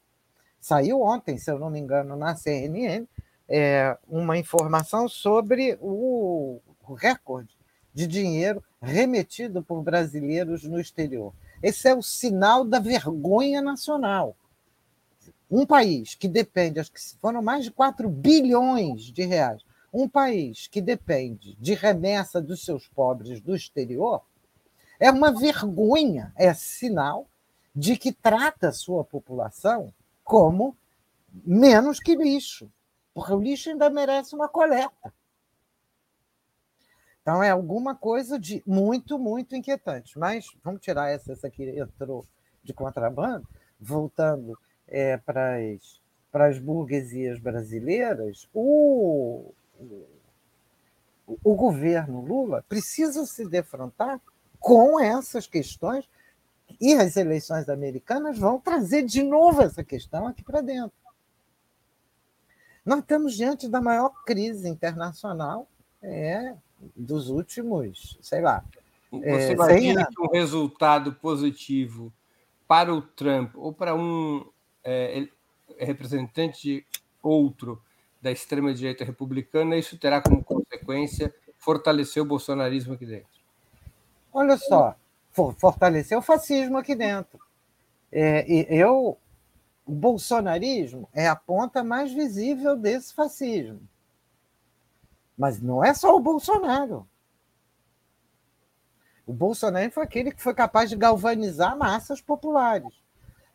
[0.62, 3.06] Saiu ontem, se eu não me engano, na CNN,
[3.50, 7.50] é, uma informação sobre o, o recorde
[7.94, 11.34] de dinheiro remetido por brasileiros no exterior.
[11.62, 14.38] Esse é o sinal da vergonha nacional.
[15.52, 20.67] Um país que depende, acho que foram mais de 4 bilhões de reais um país
[20.67, 24.21] que depende de remessa dos seus pobres do exterior
[24.99, 27.28] é uma vergonha, é sinal
[27.75, 30.75] de que trata a sua população como
[31.32, 32.71] menos que lixo,
[33.13, 35.13] porque o lixo ainda merece uma coleta.
[37.21, 40.17] Então é alguma coisa de muito, muito inquietante.
[40.17, 42.25] Mas vamos tirar essa, essa que entrou
[42.63, 43.47] de contrabando,
[43.80, 45.99] voltando é, para as
[46.32, 49.52] para as burguesias brasileiras, o,
[51.44, 54.20] o governo Lula precisa se defrontar
[54.60, 56.08] com essas questões
[56.80, 60.92] e as eleições americanas vão trazer de novo essa questão aqui para dentro.
[62.86, 65.68] Nós estamos diante da maior crise internacional
[66.02, 66.56] é,
[66.96, 68.63] dos últimos, sei lá.
[69.12, 72.12] Você é, imagina que um resultado positivo
[72.68, 74.48] para o Trump ou para um
[74.84, 75.28] é,
[75.78, 76.86] representante
[77.22, 77.82] outro
[78.22, 83.40] da extrema-direita republicana, isso terá como consequência fortalecer o bolsonarismo aqui dentro.
[84.32, 84.96] Olha só,
[85.58, 87.40] fortalecer o fascismo aqui dentro.
[88.12, 89.18] É, eu,
[89.86, 93.82] o bolsonarismo é a ponta mais visível desse fascismo.
[95.38, 97.08] Mas não é só o Bolsonaro.
[99.26, 102.94] O Bolsonaro foi aquele que foi capaz de galvanizar massas populares.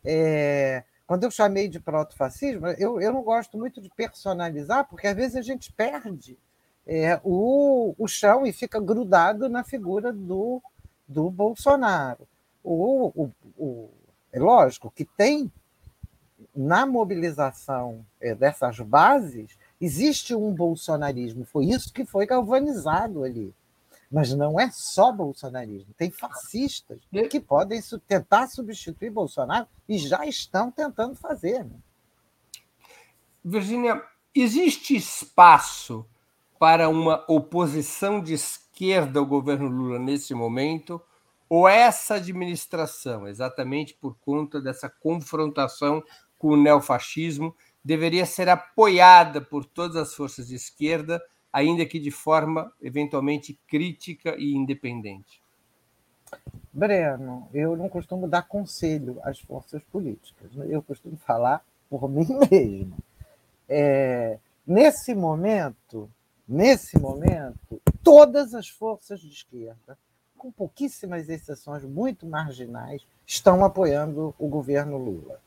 [0.03, 5.15] É, quando eu chamei de proto-fascismo, eu, eu não gosto muito de personalizar, porque às
[5.15, 6.37] vezes a gente perde
[6.85, 10.61] é, o, o chão e fica grudado na figura do,
[11.07, 12.27] do Bolsonaro.
[12.63, 13.89] O, o, o,
[14.31, 15.51] é lógico que tem
[16.55, 23.53] na mobilização é, dessas bases existe um bolsonarismo, foi isso que foi galvanizado ali.
[24.11, 30.71] Mas não é só bolsonarismo, tem fascistas que podem tentar substituir Bolsonaro e já estão
[30.71, 31.63] tentando fazer.
[31.63, 31.75] Né?
[33.43, 36.05] Virginia, existe espaço
[36.59, 41.01] para uma oposição de esquerda ao governo Lula nesse momento?
[41.47, 46.03] Ou essa administração, exatamente por conta dessa confrontação
[46.39, 51.21] com o neofascismo, deveria ser apoiada por todas as forças de esquerda
[51.55, 55.41] ainda que de forma eventualmente crítica e independente?
[56.73, 60.65] Breno, eu não costumo dar conselho às forças políticas, né?
[60.69, 62.97] eu costumo falar por mim mesmo.
[63.69, 64.37] É,
[64.67, 66.11] nesse momento,
[66.45, 69.97] nesse momento, todas as forças de esquerda,
[70.37, 75.39] com pouquíssimas exceções muito marginais, estão apoiando o governo Lula.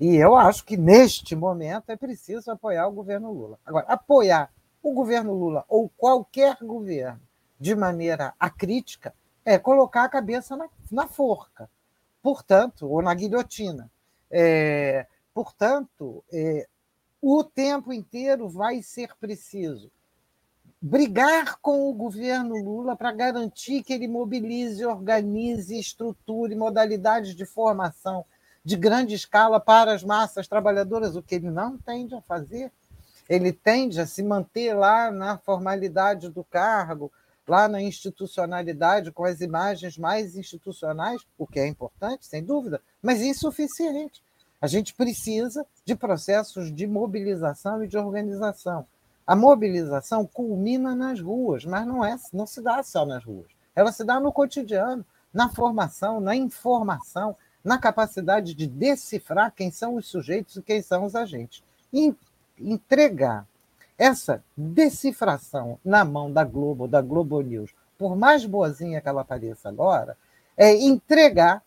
[0.00, 3.58] E eu acho que neste momento é preciso apoiar o governo Lula.
[3.66, 4.50] Agora, apoiar
[4.82, 7.20] o governo Lula ou qualquer governo
[7.58, 9.14] de maneira acrítica
[9.44, 11.70] é colocar a cabeça na, na forca,
[12.22, 13.90] portanto, ou na guilhotina.
[14.30, 16.66] É, portanto, é,
[17.20, 19.90] o tempo inteiro vai ser preciso
[20.80, 28.24] brigar com o governo Lula para garantir que ele mobilize, organize, estruture modalidades de formação
[28.64, 32.72] de grande escala para as massas trabalhadoras, o que ele não tende a fazer
[33.34, 37.10] ele tende a se manter lá na formalidade do cargo,
[37.48, 43.22] lá na institucionalidade, com as imagens mais institucionais, o que é importante, sem dúvida, mas
[43.22, 44.22] insuficiente.
[44.60, 48.84] A gente precisa de processos de mobilização e de organização.
[49.26, 53.46] A mobilização culmina nas ruas, mas não, é, não se dá só nas ruas.
[53.74, 59.94] Ela se dá no cotidiano, na formação, na informação, na capacidade de decifrar quem são
[59.94, 61.64] os sujeitos e quem são os agentes.
[61.90, 62.14] E
[62.58, 63.46] entregar
[63.98, 69.68] essa decifração na mão da Globo, da Globo News, por mais boazinha que ela pareça
[69.68, 70.16] agora,
[70.56, 71.62] é entregar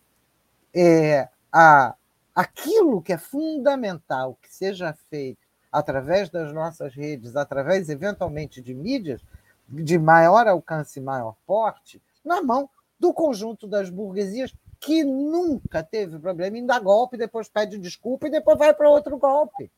[0.74, 1.94] é, a,
[2.34, 5.38] aquilo que é fundamental que seja feito
[5.72, 9.22] através das nossas redes, através eventualmente de mídias
[9.68, 12.68] de maior alcance, maior porte, na mão
[12.98, 18.30] do conjunto das burguesias que nunca teve problema em dar golpe, depois pede desculpa e
[18.30, 19.70] depois vai para outro golpe.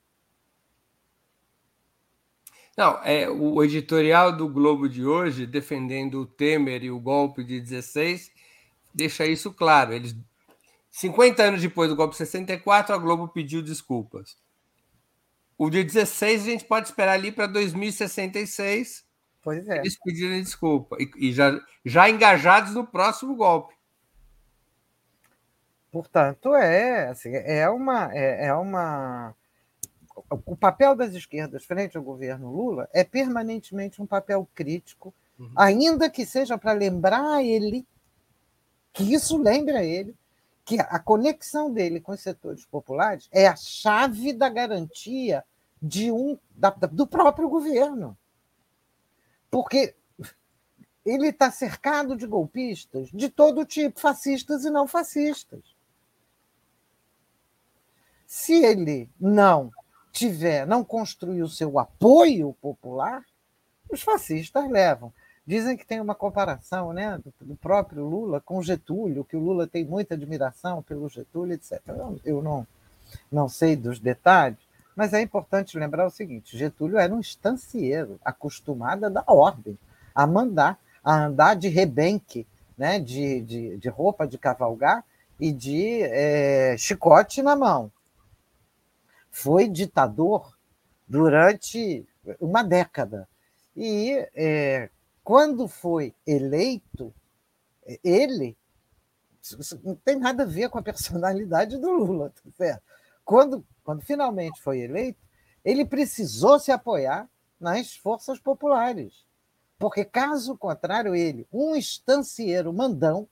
[2.79, 7.61] Não, é o editorial do Globo de hoje, defendendo o Temer e o golpe de
[7.61, 8.31] 16,
[8.95, 9.93] deixa isso claro.
[9.93, 10.14] Eles
[10.89, 14.37] 50 anos depois do golpe de 64, a Globo pediu desculpas.
[15.59, 19.05] O de 16 a gente pode esperar ali para 2066.
[19.43, 19.79] Pois é.
[19.79, 20.97] Eles pedirem desculpa.
[21.01, 23.74] E, e, já, já engajados no próximo golpe.
[25.91, 28.09] Portanto, é, assim, é uma.
[28.14, 29.35] É, é uma
[30.31, 35.51] o papel das esquerdas frente ao governo Lula é permanentemente um papel crítico, uhum.
[35.57, 37.87] ainda que seja para lembrar a ele,
[38.93, 40.16] que isso lembre a ele,
[40.64, 45.45] que a conexão dele com os setores populares é a chave da garantia
[45.81, 48.16] de um da, do próprio governo.
[49.51, 49.95] Porque
[51.07, 55.75] ele está cercado de golpistas de todo tipo, fascistas e não fascistas.
[58.27, 59.71] Se ele não
[60.19, 63.25] tiver, não construir o seu apoio popular,
[63.91, 65.12] os fascistas levam.
[65.47, 69.66] Dizem que tem uma comparação né, do, do, próprio Lula com Getúlio, que o Lula
[69.66, 71.81] tem muita admiração pelo Getúlio, etc.
[71.87, 72.66] Eu, eu não,
[73.31, 74.59] não sei dos detalhes,
[74.95, 79.79] mas é importante lembrar o seguinte: Getúlio era um estancieiro, acostumado a dar ordem,
[80.14, 82.47] a mandar, a andar de rebenque,
[82.77, 85.03] né, de, de, de roupa de cavalgar
[85.41, 87.91] e de é, chicote na mão.
[89.31, 90.57] Foi ditador
[91.07, 92.07] durante
[92.41, 93.29] uma década.
[93.76, 94.91] E é,
[95.22, 97.14] quando foi eleito,
[98.03, 98.57] ele
[99.83, 102.83] não tem nada a ver com a personalidade do Lula, tá certo?
[103.24, 105.20] Quando, quando finalmente foi eleito,
[105.64, 107.29] ele precisou se apoiar
[107.61, 109.26] nas forças populares.
[109.79, 113.29] Porque, caso contrário, ele, um estancieiro mandão,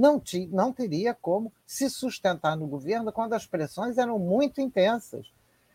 [0.00, 5.30] não, não teria como se sustentar no governo quando as pressões eram muito intensas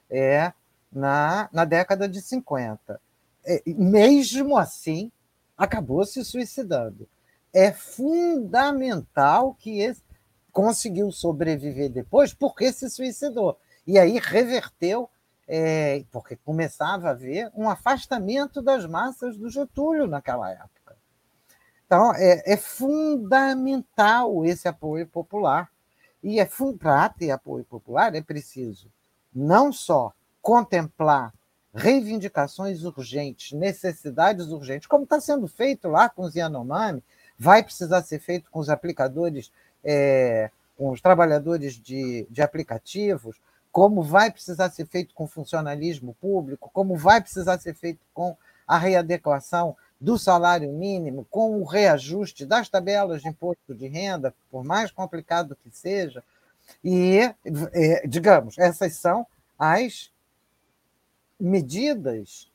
[0.09, 0.51] é,
[0.91, 2.99] na, na década de 50.
[3.45, 5.11] É, mesmo assim,
[5.57, 7.07] acabou se suicidando.
[7.53, 10.03] É fundamental que esse
[10.51, 13.59] conseguiu sobreviver depois porque se suicidou.
[13.85, 15.09] E aí reverteu,
[15.47, 20.74] é, porque começava a haver um afastamento das massas do Getúlio naquela época.
[21.85, 25.69] Então, é, é fundamental esse apoio popular.
[26.23, 28.89] E é para ter apoio popular é preciso
[29.33, 30.11] não só
[30.41, 31.33] contemplar
[31.73, 37.03] reivindicações urgentes, necessidades urgentes, como está sendo feito lá com os Yanomami,
[37.37, 39.51] vai precisar ser feito com os aplicadores,
[39.83, 43.39] é, com os trabalhadores de, de aplicativos,
[43.71, 48.77] como vai precisar ser feito com funcionalismo público, como vai precisar ser feito com a
[48.77, 54.91] readequação do salário mínimo, com o reajuste das tabelas de imposto de renda, por mais
[54.91, 56.23] complicado que seja.
[56.83, 57.19] E,
[57.73, 59.25] é, digamos, essas são
[59.57, 60.11] as
[61.39, 62.51] medidas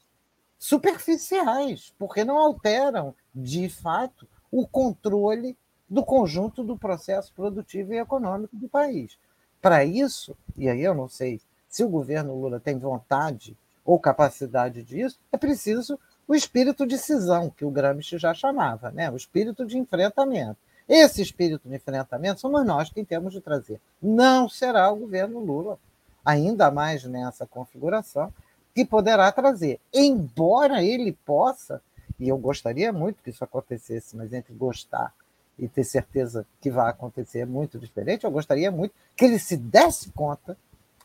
[0.59, 5.57] superficiais, porque não alteram, de fato, o controle
[5.89, 9.19] do conjunto do processo produtivo e econômico do país.
[9.61, 14.83] Para isso, e aí eu não sei se o governo Lula tem vontade ou capacidade
[14.83, 15.99] disso, é preciso
[16.31, 19.11] o espírito de cisão, que o Gramsci já chamava, né?
[19.11, 20.57] o espírito de enfrentamento.
[20.89, 23.81] Esse espírito de enfrentamento somos nós quem temos de trazer.
[24.01, 25.77] Não será o governo Lula,
[26.25, 28.33] ainda mais nessa configuração,
[28.73, 29.81] que poderá trazer.
[29.93, 31.83] Embora ele possa,
[32.17, 35.13] e eu gostaria muito que isso acontecesse, mas entre gostar
[35.59, 39.57] e ter certeza que vai acontecer é muito diferente, eu gostaria muito que ele se
[39.57, 40.57] desse conta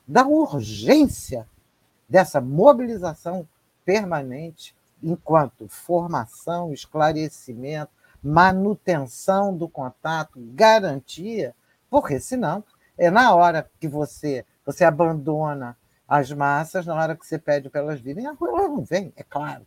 [0.07, 1.47] da urgência
[2.07, 3.47] dessa mobilização
[3.83, 7.91] permanente enquanto formação, esclarecimento,
[8.21, 11.55] manutenção do contato, garantia,
[11.89, 12.63] porque senão
[12.97, 15.77] é na hora que você você abandona
[16.07, 19.23] as massas, na hora que você pede para elas virem, a rua não vem, é
[19.23, 19.65] claro.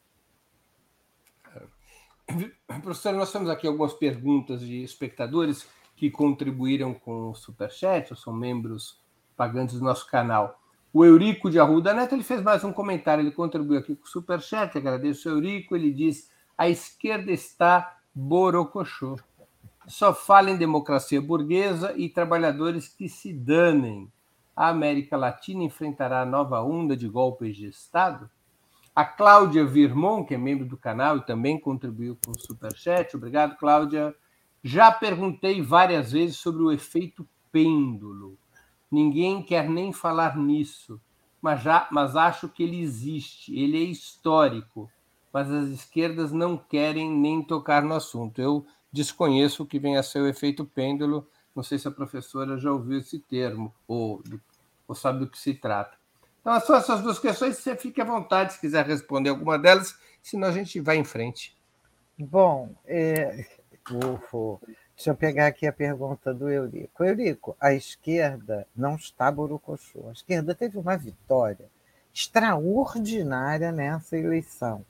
[2.82, 8.32] Professor, nós temos aqui algumas perguntas de espectadores que contribuíram com o Superchat, ou são
[8.32, 9.00] membros
[9.36, 10.60] pagantes do nosso canal.
[10.98, 14.08] O Eurico de Arruda Neto ele fez mais um comentário, ele contribuiu aqui com o
[14.08, 19.16] Superchat, agradeço o Eurico, ele diz, a esquerda está borocochô.
[19.86, 24.10] Só fala em democracia burguesa e trabalhadores que se danem
[24.56, 28.28] a América Latina enfrentará a nova onda de golpes de Estado?
[28.92, 33.56] A Cláudia Virmon, que é membro do canal e também contribuiu com o Superchat, obrigado,
[33.56, 34.12] Cláudia.
[34.64, 38.36] Já perguntei várias vezes sobre o efeito pêndulo.
[38.90, 41.00] Ninguém quer nem falar nisso,
[41.40, 44.90] mas, já, mas acho que ele existe, ele é histórico,
[45.32, 48.40] mas as esquerdas não querem nem tocar no assunto.
[48.40, 51.26] Eu desconheço o que vem a ser o efeito pêndulo.
[51.54, 54.22] Não sei se a professora já ouviu esse termo ou,
[54.86, 55.96] ou sabe do que se trata.
[56.40, 57.58] Então, são essas duas questões.
[57.58, 61.56] Você fique à vontade se quiser responder alguma delas, senão a gente vai em frente.
[62.18, 63.46] Bom, é,
[63.92, 64.60] ufo,
[64.98, 67.04] deixa eu pegar aqui a pergunta do Eurico.
[67.04, 70.08] Eurico, a esquerda não está borocochô.
[70.08, 71.66] A esquerda teve uma vitória
[72.12, 74.84] extraordinária nessa eleição,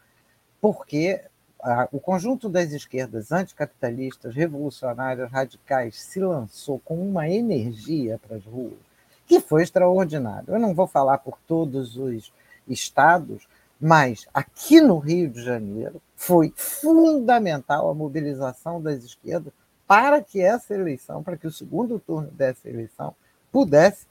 [0.62, 1.20] porque
[1.62, 8.44] a, o conjunto das esquerdas anticapitalistas, revolucionárias, radicais se lançou com uma energia para as
[8.46, 8.88] ruas
[9.26, 10.54] que foi extraordinário.
[10.54, 12.32] Eu não vou falar por todos os
[12.66, 13.46] estados,
[13.78, 19.52] mas aqui no Rio de Janeiro foi fundamental a mobilização das esquerdas
[19.88, 23.16] para que essa eleição, para que o segundo turno dessa eleição
[23.50, 24.06] pudesse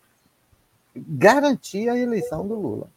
[0.96, 2.90] garantir a eleição do Lula.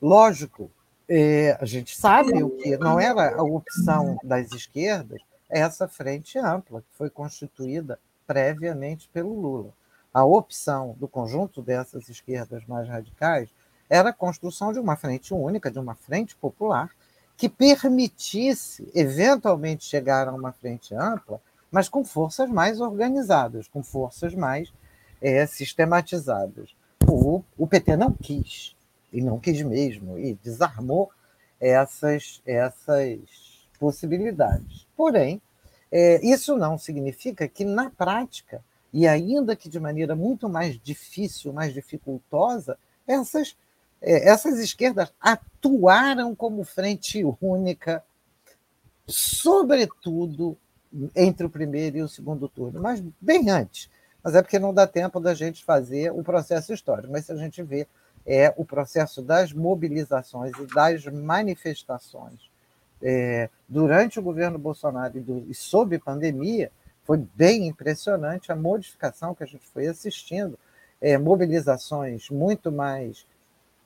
[0.00, 0.70] Lógico,
[1.06, 6.80] é, a gente sabe o que não era a opção das esquerdas, essa frente ampla
[6.80, 9.72] que foi constituída previamente pelo Lula.
[10.12, 13.50] A opção do conjunto dessas esquerdas mais radicais
[13.90, 16.90] era a construção de uma frente única, de uma frente popular,
[17.36, 24.34] que permitisse eventualmente chegar a uma frente ampla, mas com forças mais organizadas, com forças
[24.34, 24.72] mais
[25.20, 26.74] é, sistematizadas.
[27.06, 28.76] O, o PT não quis
[29.12, 31.10] e não quis mesmo, e desarmou
[31.60, 33.18] essas, essas
[33.78, 34.86] possibilidades.
[34.96, 35.40] Porém,
[35.90, 38.62] é, isso não significa que, na prática,
[38.92, 43.56] e ainda que de maneira muito mais difícil, mais dificultosa, essas,
[44.00, 48.04] essas esquerdas atuaram como frente única,
[49.06, 50.56] sobretudo
[51.14, 53.90] entre o primeiro e o segundo turno, mas bem antes.
[54.22, 57.12] Mas é porque não dá tempo da gente fazer o processo histórico.
[57.12, 57.86] Mas se a gente vê
[58.26, 62.50] é o processo das mobilizações e das manifestações
[63.00, 66.72] é, durante o governo Bolsonaro e, do, e sob pandemia,
[67.04, 70.58] foi bem impressionante a modificação que a gente foi assistindo,
[71.00, 73.24] é, mobilizações muito mais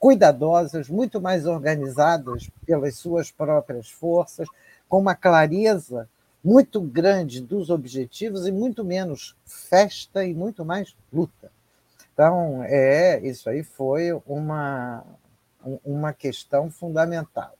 [0.00, 4.48] cuidadosas, muito mais organizadas pelas suas próprias forças,
[4.88, 6.08] com uma clareza
[6.42, 11.52] muito grande dos objetivos e muito menos festa e muito mais luta.
[12.14, 15.04] Então, é, isso aí foi uma,
[15.84, 17.54] uma questão fundamental.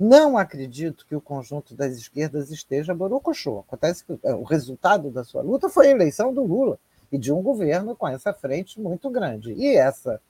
[0.00, 3.60] Não acredito que o conjunto das esquerdas esteja borocochô.
[3.60, 6.78] Acontece que o resultado da sua luta foi a eleição do Lula
[7.12, 9.52] e de um governo com essa frente muito grande.
[9.52, 10.20] E essa,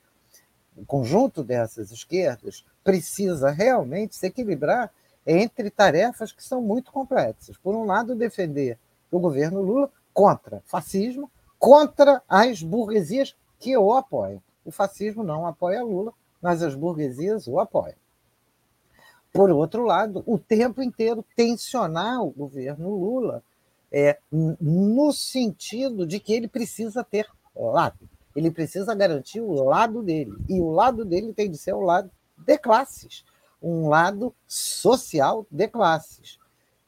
[0.77, 4.91] o conjunto dessas esquerdas precisa realmente se equilibrar
[5.27, 7.57] entre tarefas que são muito complexas.
[7.57, 8.79] Por um lado, defender
[9.11, 14.43] o governo Lula contra fascismo, contra as burguesias que o apoiam.
[14.65, 16.13] O fascismo não apoia Lula,
[16.43, 17.97] mas as burguesias o apoiam.
[19.33, 23.43] Por outro lado, o tempo inteiro tensionar o governo Lula
[23.91, 30.35] é, no sentido de que ele precisa ter lado, ele precisa garantir o lado dele,
[30.49, 33.25] e o lado dele tem de ser o lado de classes,
[33.63, 36.39] um lado social de classes.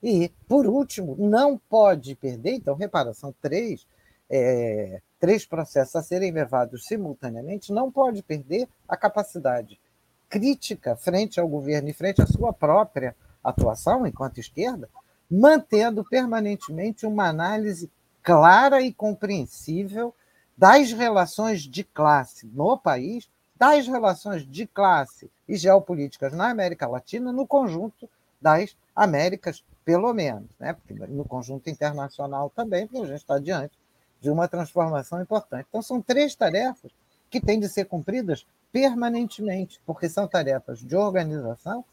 [0.03, 3.87] E, por último, não pode perder, então, reparação 3,
[4.29, 9.81] é, três processos a serem levados simultaneamente, não pode perder a capacidade
[10.29, 14.89] crítica frente ao governo e frente à sua própria atuação enquanto esquerda,
[15.31, 17.91] mantendo permanentemente uma análise
[18.23, 20.15] clara e compreensível
[20.57, 27.33] das relações de classe no país, das relações de classe e geopolíticas na América Latina,
[27.33, 28.09] no conjunto
[28.41, 30.73] das Américas, pelo menos, né?
[30.73, 33.79] porque no conjunto internacional também, porque a gente está diante
[34.21, 35.67] de uma transformação importante.
[35.69, 36.91] Então, são três tarefas
[37.31, 41.85] que têm de ser cumpridas permanentemente, porque são tarefas de organização,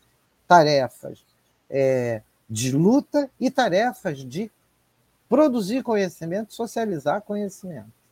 [0.47, 1.25] tarefas
[1.69, 4.51] é, de luta e tarefas de
[5.27, 8.02] produzir conhecimento, socializar conhecimento.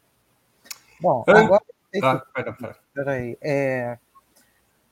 [1.01, 1.63] Bom, agora.
[2.03, 2.55] Ah, pera,
[2.93, 3.37] peraí.
[3.41, 3.97] É,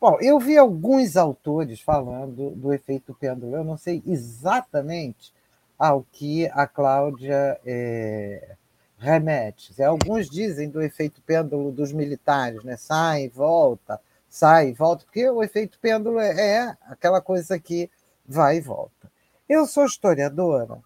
[0.01, 3.55] bom, eu vi alguns autores falando do efeito pêndulo.
[3.55, 5.31] Eu não sei exatamente
[5.77, 8.55] ao que a Cláudia é,
[8.97, 9.81] remete.
[9.81, 12.75] Alguns dizem do efeito pêndulo dos militares, né?
[12.75, 17.89] sai e volta, sai e volta, porque o efeito pêndulo é, é aquela coisa que
[18.27, 19.09] vai e volta.
[19.47, 20.79] Eu sou historiadora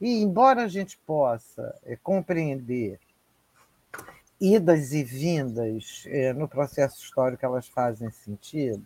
[0.00, 3.00] e, embora a gente possa é, compreender
[4.40, 8.84] idas e vindas é, no processo histórico, elas fazem sentido,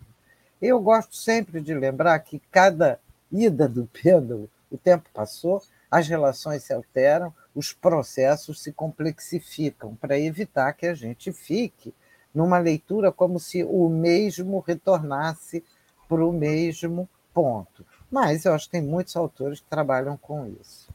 [0.60, 3.00] eu gosto sempre de lembrar que cada
[3.32, 10.18] ida do pêndulo, o tempo passou, as relações se alteram, os processos se complexificam para
[10.18, 11.94] evitar que a gente fique
[12.34, 15.64] numa leitura como se o mesmo retornasse
[16.06, 17.84] para o mesmo ponto.
[18.10, 20.89] Mas eu acho que tem muitos autores que trabalham com isso.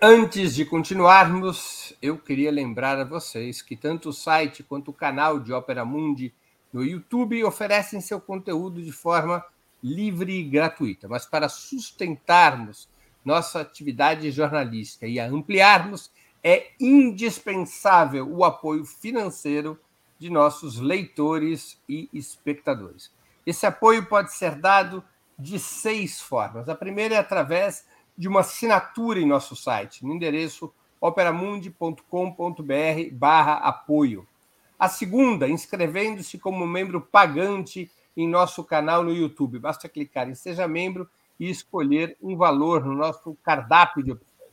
[0.00, 5.38] Antes de continuarmos, eu queria lembrar a vocês que tanto o site quanto o canal
[5.38, 6.32] de Ópera Mundi
[6.72, 9.44] no YouTube oferecem seu conteúdo de forma
[9.82, 12.88] livre e gratuita, mas para sustentarmos
[13.22, 16.10] nossa atividade jornalística e a ampliarmos,
[16.42, 19.78] é indispensável o apoio financeiro
[20.18, 23.12] de nossos leitores e espectadores.
[23.44, 25.04] Esse apoio pode ser dado
[25.38, 26.66] de seis formas.
[26.66, 27.84] A primeira é através
[28.16, 32.02] de uma assinatura em nosso site, no endereço operamundi.com.br
[33.12, 34.26] barra apoio.
[34.78, 39.58] A segunda, inscrevendo-se como membro pagante em nosso canal no YouTube.
[39.58, 41.08] Basta clicar em Seja Membro
[41.38, 44.50] e escolher um valor no nosso cardápio de opções.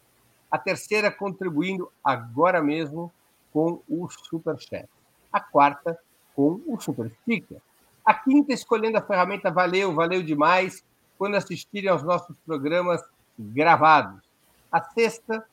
[0.51, 3.11] A terceira, contribuindo agora mesmo
[3.51, 4.88] com o Super Chat.
[5.32, 5.97] A quarta,
[6.36, 7.61] com o Super Sticker.
[8.05, 10.84] A quinta, escolhendo a ferramenta Valeu, valeu demais,
[11.18, 13.01] quando assistirem aos nossos programas
[13.38, 14.22] gravados.
[14.72, 15.46] A sexta,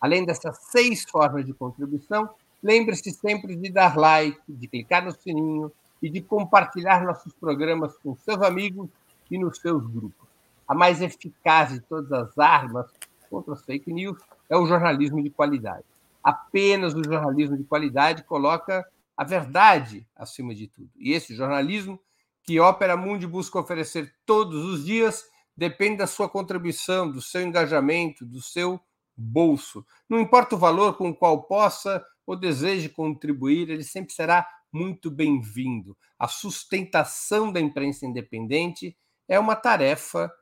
[0.00, 2.28] Além dessas seis formas de contribuição,
[2.62, 5.70] lembre-se sempre de dar like, de clicar no sininho
[6.02, 8.90] e de compartilhar nossos programas com seus amigos
[9.30, 10.33] e nos seus grupos.
[10.66, 12.90] A mais eficaz de todas as armas
[13.28, 15.84] contra as fake news é o jornalismo de qualidade.
[16.22, 18.86] Apenas o jornalismo de qualidade coloca
[19.16, 20.90] a verdade acima de tudo.
[20.96, 22.00] E esse jornalismo
[22.42, 25.24] que Opera Mundi busca oferecer todos os dias
[25.56, 28.80] depende da sua contribuição, do seu engajamento, do seu
[29.16, 29.86] bolso.
[30.08, 35.10] Não importa o valor com o qual possa ou deseje contribuir, ele sempre será muito
[35.10, 35.96] bem-vindo.
[36.18, 38.96] A sustentação da imprensa independente
[39.28, 40.32] é uma tarefa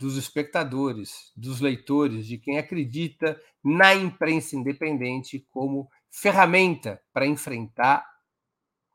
[0.00, 8.10] dos espectadores, dos leitores, de quem acredita na imprensa independente como ferramenta para enfrentar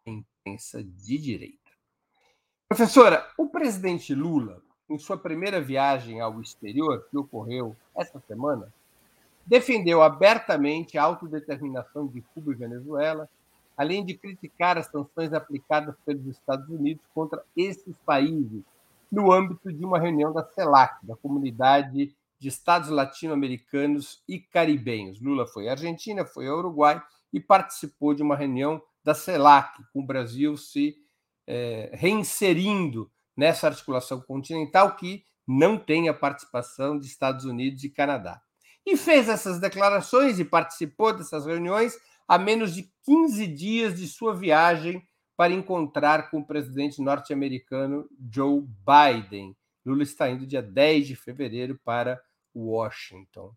[0.04, 1.72] a imprensa de direita.
[2.68, 8.74] Professora, o presidente Lula, em sua primeira viagem ao exterior, que ocorreu essa semana,
[9.46, 13.30] defendeu abertamente a autodeterminação de Cuba e Venezuela,
[13.78, 18.64] além de criticar as sanções aplicadas pelos Estados Unidos contra esses países
[19.12, 25.22] no âmbito de uma reunião da CELAC, da Comunidade de Estados Latino-Americanos e Caribenhos.
[25.22, 27.02] Lula foi à Argentina, foi ao Uruguai
[27.32, 30.96] e participou de uma reunião da CELAC, com o Brasil se
[31.48, 38.42] é, reinserindo nessa articulação continental que não tem a participação de Estados Unidos e Canadá.
[38.86, 41.98] E fez essas declarações e participou dessas reuniões
[42.28, 45.04] a menos de 15 dias de sua viagem
[45.36, 49.56] para encontrar com o presidente norte-americano Joe Biden.
[49.86, 52.22] Lula está indo dia 10 de fevereiro para
[52.56, 53.54] Washington.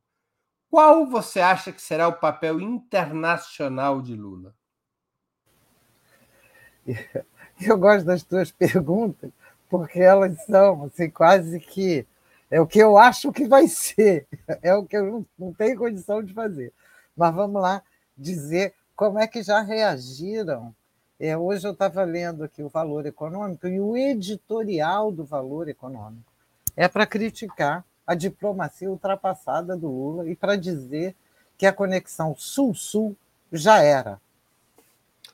[0.70, 4.55] Qual você acha que será o papel internacional de Lula?
[7.61, 9.31] Eu gosto das tuas perguntas,
[9.68, 12.07] porque elas são assim, quase que
[12.51, 14.26] é o que eu acho que vai ser,
[14.62, 16.72] é o que eu não, não tenho condição de fazer.
[17.16, 17.83] Mas vamos lá
[18.16, 20.74] dizer como é que já reagiram
[21.20, 26.32] é, hoje eu estava lendo aqui o Valor Econômico e o editorial do Valor Econômico
[26.76, 31.14] é para criticar a diplomacia ultrapassada do Lula e para dizer
[31.56, 33.16] que a conexão Sul-Sul
[33.52, 34.20] já era.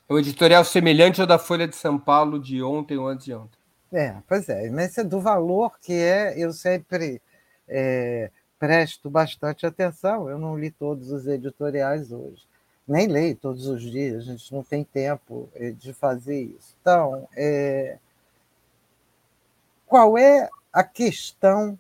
[0.09, 3.35] É um editorial semelhante ao da Folha de São Paulo de ontem ou antes de
[3.35, 3.59] ontem.
[3.93, 7.21] É, pois é, mas é do valor que é, eu sempre
[7.69, 12.43] é, presto bastante atenção, eu não li todos os editoriais hoje
[12.87, 16.77] nem leio todos os dias, a gente não tem tempo eh, de fazer isso.
[16.81, 17.99] Então, é...
[19.87, 21.79] qual é a questão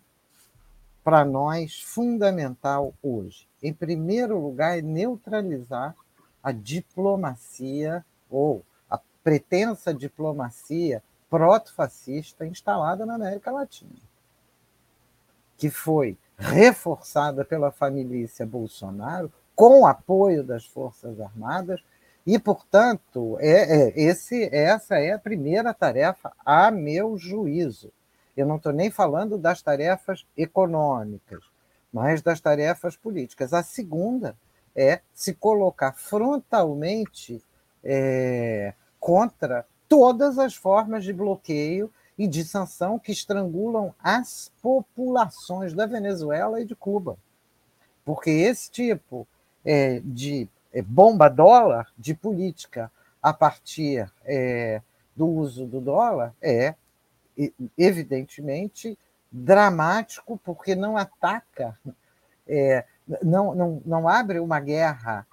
[1.02, 3.46] para nós fundamental hoje?
[3.62, 5.94] Em primeiro lugar, é neutralizar
[6.42, 13.90] a diplomacia ou a pretensa diplomacia proto-fascista instalada na América Latina,
[15.58, 21.80] que foi reforçada pela família Bolsonaro com apoio das Forças Armadas,
[22.26, 27.92] e, portanto, é, é, esse, essa é a primeira tarefa, a meu juízo.
[28.36, 31.44] Eu não estou nem falando das tarefas econômicas,
[31.92, 33.52] mas das tarefas políticas.
[33.52, 34.34] A segunda
[34.74, 37.42] é se colocar frontalmente
[37.84, 45.84] é, contra todas as formas de bloqueio e de sanção que estrangulam as populações da
[45.84, 47.18] Venezuela e de Cuba.
[48.04, 49.28] Porque esse tipo
[49.64, 52.90] é, de é, bomba dólar, de política
[53.22, 54.82] a partir é,
[55.16, 56.74] do uso do dólar, é,
[57.76, 58.98] evidentemente,
[59.30, 61.78] dramático, porque não ataca,
[62.46, 62.84] é,
[63.22, 65.26] não, não, não abre uma guerra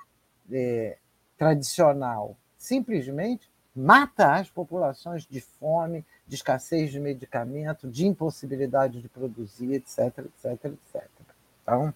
[0.52, 0.98] é,
[1.38, 9.74] tradicional, simplesmente mata as populações de fome, de escassez de medicamento, de impossibilidade de produzir,
[9.74, 11.04] etc, etc, etc.
[11.64, 11.94] Então,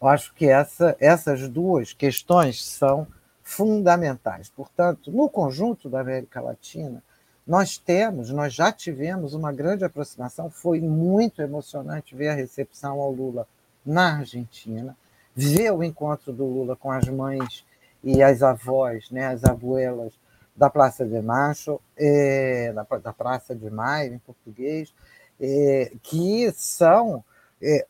[0.00, 3.06] eu acho que essa, essas duas questões são
[3.42, 4.48] fundamentais.
[4.48, 7.02] Portanto, no conjunto da América Latina,
[7.46, 13.10] nós temos, nós já tivemos uma grande aproximação, foi muito emocionante ver a recepção ao
[13.10, 13.46] Lula
[13.84, 14.96] na Argentina,
[15.34, 17.64] ver o encontro do Lula com as mães
[18.04, 20.12] e as avós, né, as abuelas
[20.56, 24.94] da Praça de Macho, é, da, da, Praça de Maio, em português,
[25.40, 27.24] é, que são,
[27.62, 27.86] é,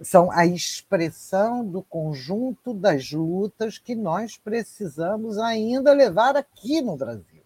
[0.00, 7.36] são a expressão do conjunto das lutas que nós precisamos ainda levar aqui no Brasil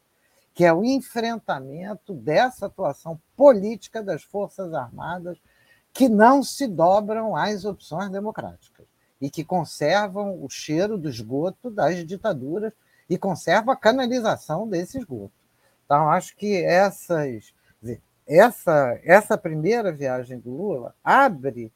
[0.61, 5.39] que é o enfrentamento dessa atuação política das Forças Armadas
[5.93, 8.87] que não se dobram às opções democráticas
[9.21, 12.73] e que conservam o cheiro do esgoto das ditaduras
[13.09, 15.33] e conservam a canalização desse esgoto.
[15.85, 17.55] Então, acho que essas,
[18.27, 21.73] essa, essa primeira viagem do Lula abre,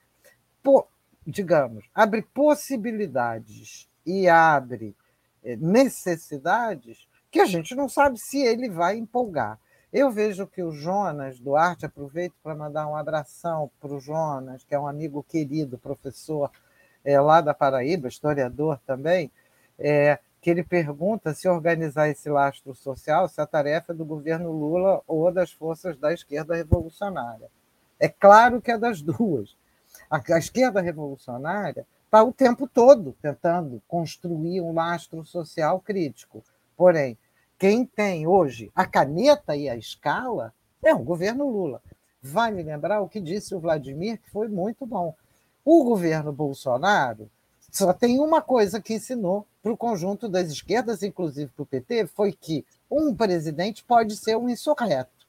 [1.26, 4.94] digamos, abre possibilidades e abre
[5.42, 9.58] eh, necessidades que a gente não sabe se ele vai empolgar.
[9.92, 14.74] Eu vejo que o Jonas Duarte, aproveito para mandar um abração para o Jonas, que
[14.74, 16.50] é um amigo querido, professor
[17.04, 19.30] é, lá da Paraíba, historiador também,
[19.78, 24.50] é, que ele pergunta se organizar esse lastro social, se a tarefa é do governo
[24.52, 27.48] Lula ou das forças da esquerda revolucionária.
[27.98, 29.56] É claro que é das duas.
[30.14, 36.44] A, a esquerda revolucionária está o tempo todo tentando construir um lastro social crítico.
[36.76, 37.18] Porém,
[37.58, 41.82] quem tem hoje a caneta e a escala é o governo Lula.
[42.22, 45.16] Vai me lembrar o que disse o Vladimir, que foi muito bom.
[45.64, 47.28] O governo Bolsonaro
[47.72, 52.06] só tem uma coisa que ensinou para o conjunto das esquerdas, inclusive para o PT,
[52.06, 55.26] foi que um presidente pode ser um insurreto.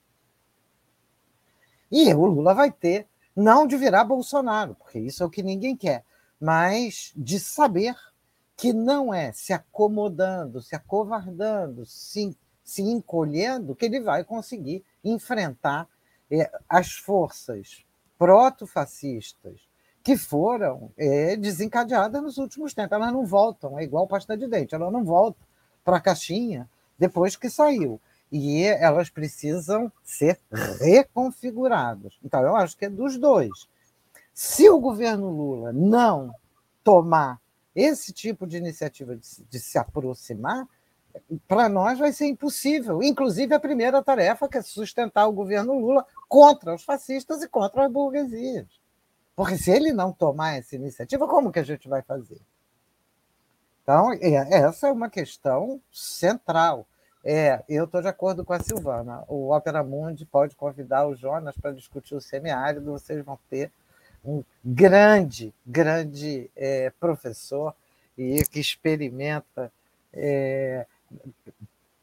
[1.92, 5.76] E o Lula vai ter, não de virar Bolsonaro, porque isso é o que ninguém
[5.76, 6.04] quer,
[6.40, 7.96] mas de saber
[8.56, 15.88] que não é se acomodando, se acovardando, se, se encolhendo, que ele vai conseguir enfrentar
[16.32, 17.86] é, as forças
[18.18, 19.68] proto-fascistas
[20.02, 22.94] que foram é, desencadeadas nos últimos tempos.
[22.94, 25.46] Elas não voltam, é igual pasta de dente, elas não voltam
[25.84, 28.00] para a caixinha depois que saiu.
[28.38, 30.38] E elas precisam ser
[30.82, 32.20] reconfiguradas.
[32.22, 33.70] Então, eu acho que é dos dois.
[34.34, 36.36] Se o governo Lula não
[36.84, 37.40] tomar
[37.74, 40.68] esse tipo de iniciativa de, de se aproximar,
[41.48, 43.02] para nós vai ser impossível.
[43.02, 47.86] Inclusive, a primeira tarefa, que é sustentar o governo Lula contra os fascistas e contra
[47.86, 48.68] as burguesias.
[49.34, 52.42] Porque se ele não tomar essa iniciativa, como que a gente vai fazer?
[53.82, 56.86] Então, é, essa é uma questão central.
[57.28, 59.24] É, eu estou de acordo com a Silvana.
[59.28, 63.72] O Opera Mundi pode convidar o Jonas para discutir o semiárido, vocês vão ter
[64.24, 67.74] um grande, grande é, professor
[68.16, 69.72] e que experimenta
[70.14, 70.86] é,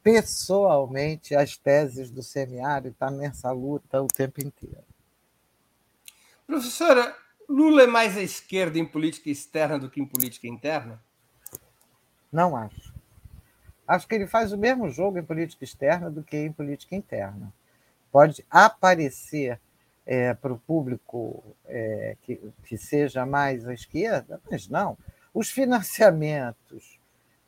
[0.02, 4.84] pessoalmente as teses do semiário, está nessa luta o tempo inteiro.
[6.48, 7.16] Professora,
[7.48, 11.00] Lula é mais à esquerda em política externa do que em política interna?
[12.32, 12.91] Não acho.
[13.93, 17.53] Acho que ele faz o mesmo jogo em política externa do que em política interna.
[18.11, 19.61] Pode aparecer
[20.07, 24.97] é, para o público é, que, que seja mais à esquerda, mas não.
[25.34, 26.99] Os financiamentos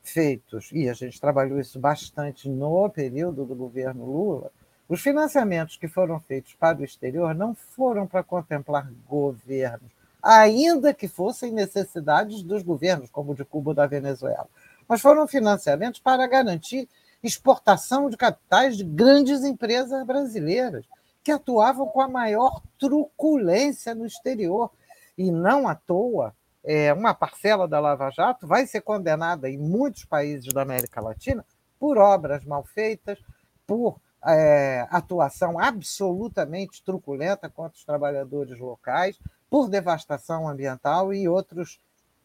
[0.03, 4.51] feitos, e a gente trabalhou isso bastante no período do governo Lula,
[4.87, 9.91] os financiamentos que foram feitos para o exterior não foram para contemplar governos,
[10.21, 14.47] ainda que fossem necessidades dos governos, como o de Cuba ou da Venezuela,
[14.87, 16.87] mas foram financiamentos para garantir
[17.23, 20.85] exportação de capitais de grandes empresas brasileiras
[21.23, 24.69] que atuavam com a maior truculência no exterior.
[25.17, 30.05] E não à toa, é, uma parcela da Lava Jato vai ser condenada em muitos
[30.05, 31.43] países da América Latina
[31.79, 33.19] por obras mal feitas,
[33.65, 39.19] por é, atuação absolutamente truculenta contra os trabalhadores locais,
[39.49, 41.79] por devastação ambiental e outros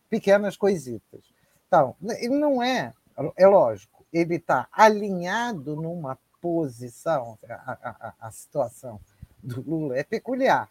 [0.08, 1.29] pequenas coisitas.
[1.70, 2.92] Então, ele não é,
[3.36, 9.00] é lógico, ele está alinhado numa posição, a, a, a situação
[9.40, 10.68] do Lula é peculiar,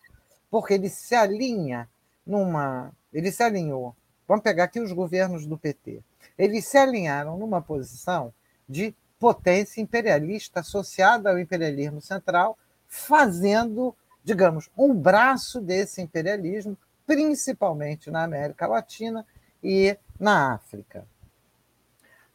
[0.52, 1.88] porque ele se alinha
[2.26, 2.92] numa.
[3.14, 3.96] Ele se alinhou.
[4.28, 6.04] Vamos pegar aqui os governos do PT.
[6.38, 8.34] Eles se alinharam numa posição
[8.68, 18.24] de potência imperialista associada ao imperialismo central, fazendo digamos, um braço desse imperialismo, principalmente na
[18.24, 19.26] América Latina
[19.64, 21.06] e na África.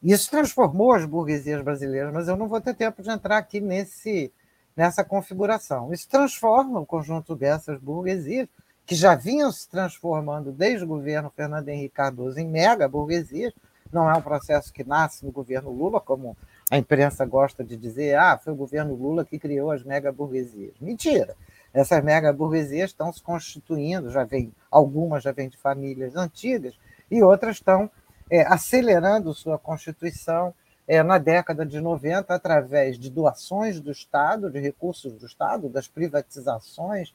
[0.01, 4.31] Isso transformou as burguesias brasileiras, mas eu não vou ter tempo de entrar aqui nesse,
[4.75, 5.91] nessa configuração.
[5.93, 8.47] Isso transforma o conjunto dessas burguesias,
[8.85, 13.51] que já vinham se transformando desde o governo Fernando Henrique Cardoso em mega burguesias.
[13.91, 16.37] Não é um processo que nasce no governo Lula, como
[16.69, 20.73] a imprensa gosta de dizer, ah, foi o governo Lula que criou as mega burguesias.
[20.79, 21.35] Mentira!
[21.73, 26.77] Essas mega burguesias estão se constituindo, já vem, algumas já vêm de famílias antigas,
[27.09, 27.89] e outras estão
[28.29, 30.53] é, acelerando sua constituição
[30.87, 35.87] é, na década de 90 através de doações do Estado, de recursos do Estado, das
[35.87, 37.13] privatizações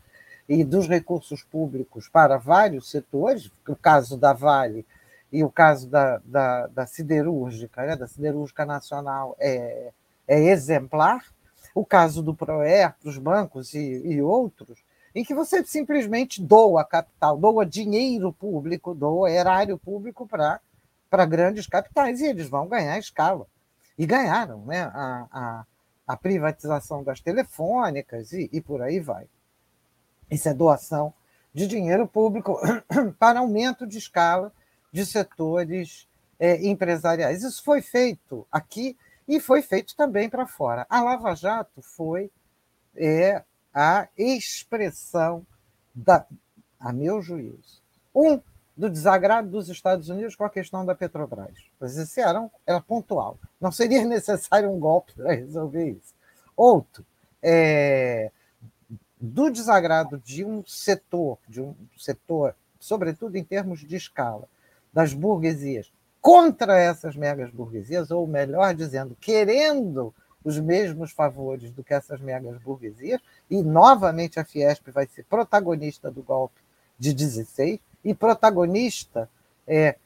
[0.48, 4.84] e dos recursos públicos para vários setores, o caso da Vale
[5.32, 9.92] e o caso da, da, da siderúrgica, né, da siderúrgica nacional é,
[10.26, 11.24] é exemplar,
[11.72, 14.82] o caso do PROER para os bancos e, e outros,
[15.14, 22.20] em que você simplesmente doa capital, doa dinheiro público, doa erário público para grandes capitais,
[22.20, 23.46] e eles vão ganhar escala.
[23.98, 24.82] E ganharam né?
[24.82, 25.66] a, a,
[26.06, 29.26] a privatização das telefônicas e, e por aí vai.
[30.30, 31.12] Isso é doação
[31.52, 32.58] de dinheiro público
[33.18, 34.52] para aumento de escala
[34.92, 36.08] de setores
[36.38, 37.42] é, empresariais.
[37.42, 38.96] Isso foi feito aqui
[39.26, 40.86] e foi feito também para fora.
[40.88, 42.30] A Lava Jato foi
[42.96, 43.42] é,
[43.72, 45.46] a expressão,
[45.94, 46.26] da,
[46.78, 47.82] a meu juízo,
[48.14, 48.40] um
[48.76, 51.54] do desagrado dos Estados Unidos com a questão da Petrobras.
[51.78, 53.38] Mas esse era, era pontual.
[53.60, 56.14] Não seria necessário um golpe para resolver isso.
[56.56, 57.04] Outro,
[57.42, 58.30] é,
[59.20, 64.48] do desagrado de um setor, de um setor, sobretudo em termos de escala,
[64.92, 70.14] das burguesias, contra essas megas burguesias, ou melhor dizendo, querendo
[70.44, 73.20] os mesmos favores do que essas megas burguesias,
[73.50, 76.60] e novamente a Fiesp vai ser protagonista do golpe
[76.98, 79.28] de 16, e protagonista
[79.66, 79.96] é,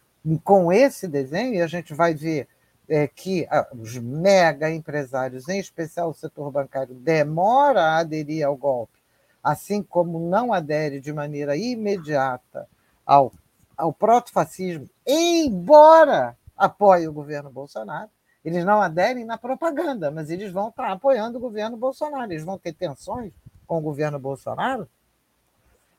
[0.43, 2.49] com esse desenho, e a gente vai ver
[2.89, 8.99] é, que os mega empresários, em especial o setor bancário, demora a aderir ao golpe,
[9.43, 12.69] assim como não adere de maneira imediata
[13.07, 13.33] ao,
[13.77, 18.11] ao protofascismo, embora apoie o governo Bolsonaro.
[18.45, 22.31] Eles não aderem na propaganda, mas eles vão estar apoiando o governo Bolsonaro.
[22.31, 23.33] Eles vão ter tensões
[23.67, 24.87] com o governo Bolsonaro,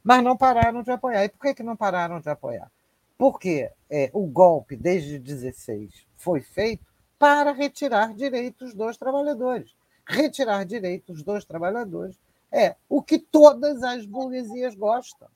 [0.04, 1.26] mas não pararam de apoiar.
[1.26, 2.72] E por que, que não pararam de apoiar?
[3.18, 6.86] Porque é, o golpe, desde 16, foi feito
[7.18, 9.76] para retirar direitos dos trabalhadores.
[10.06, 12.20] Retirar direitos dos trabalhadores
[12.52, 15.28] é o que todas as burguesias gostam.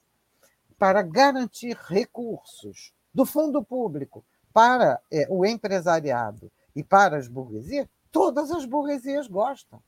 [0.78, 8.52] Para garantir recursos do fundo público para é, o empresariado e para as burguesias, todas
[8.52, 9.82] as burguesias gostam.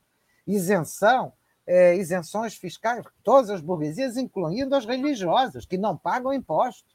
[0.46, 1.32] Isenção
[1.66, 6.94] é, isenções fiscais, todas as burguesias, incluindo as religiosas, que não pagam impostos.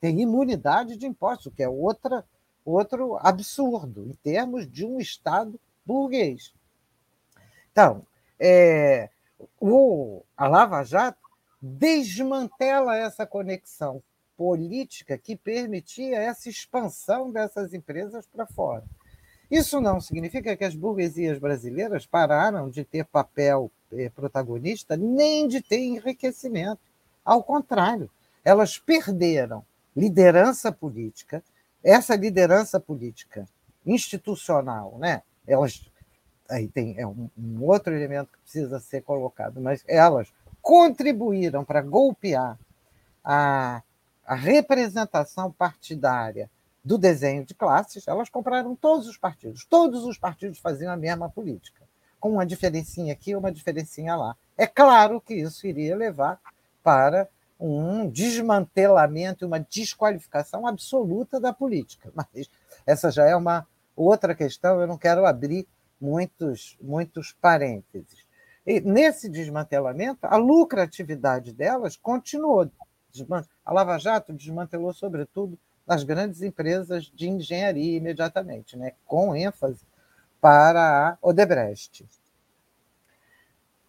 [0.00, 2.24] Tem imunidade de impostos, o que é outra,
[2.64, 6.52] outro absurdo, em termos de um Estado burguês.
[7.70, 8.06] Então,
[8.38, 9.08] é,
[9.60, 11.18] o, a Lava Jato
[11.60, 14.02] desmantela essa conexão
[14.36, 18.84] política que permitia essa expansão dessas empresas para fora.
[19.52, 25.60] Isso não significa que as burguesias brasileiras pararam de ter papel eh, protagonista nem de
[25.60, 26.80] ter enriquecimento.
[27.22, 28.10] Ao contrário,
[28.42, 29.62] elas perderam
[29.94, 31.44] liderança política,
[31.84, 33.46] essa liderança política
[33.84, 35.22] institucional, né?
[35.46, 35.86] Elas
[36.48, 40.32] aí tem é um, um outro elemento que precisa ser colocado, mas elas
[40.62, 42.58] contribuíram para golpear
[43.22, 43.82] a,
[44.24, 46.48] a representação partidária
[46.84, 49.64] do desenho de classes, elas compraram todos os partidos.
[49.64, 51.82] Todos os partidos faziam a mesma política
[52.22, 54.36] com uma diferencinha aqui, uma diferencinha lá.
[54.56, 56.40] É claro que isso iria levar
[56.80, 57.28] para
[57.58, 62.12] um desmantelamento e uma desqualificação absoluta da política.
[62.14, 62.48] Mas
[62.86, 63.66] essa já é uma
[63.96, 65.66] outra questão, eu não quero abrir
[66.00, 68.24] muitos, muitos parênteses.
[68.64, 72.70] E nesse desmantelamento, a lucratividade delas continuou.
[73.64, 78.92] A Lava Jato desmantelou, sobretudo, as grandes empresas de engenharia imediatamente, né?
[79.06, 79.84] com ênfase
[80.40, 82.06] para a Odebrecht.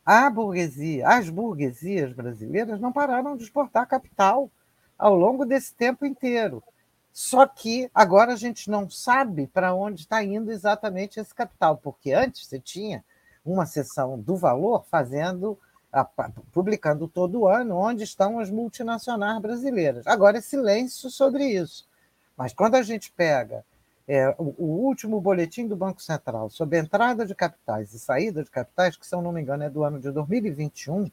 [0.05, 4.51] A burguesia, as burguesias brasileiras não pararam de exportar capital
[4.97, 6.61] ao longo desse tempo inteiro.
[7.11, 12.11] Só que agora a gente não sabe para onde está indo exatamente esse capital, porque
[12.11, 13.03] antes você tinha
[13.45, 15.57] uma seção do valor fazendo,
[16.51, 20.07] publicando todo ano onde estão as multinacionais brasileiras.
[20.07, 21.87] Agora é silêncio sobre isso.
[22.35, 23.63] Mas quando a gente pega
[24.07, 28.49] é, o, o, último boletim do Banco Central sobre entrada de capitais e saída de
[28.49, 31.09] capitais, que, se eu não me engano, é do ano de 2021,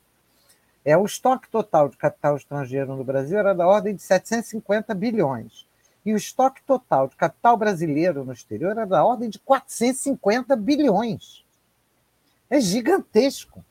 [0.83, 5.66] É, o estoque total de capital estrangeiro no Brasil era da ordem de 750 bilhões.
[6.05, 11.45] E o estoque total de capital brasileiro no exterior era da ordem de 450 bilhões.
[12.49, 13.62] É gigantesco.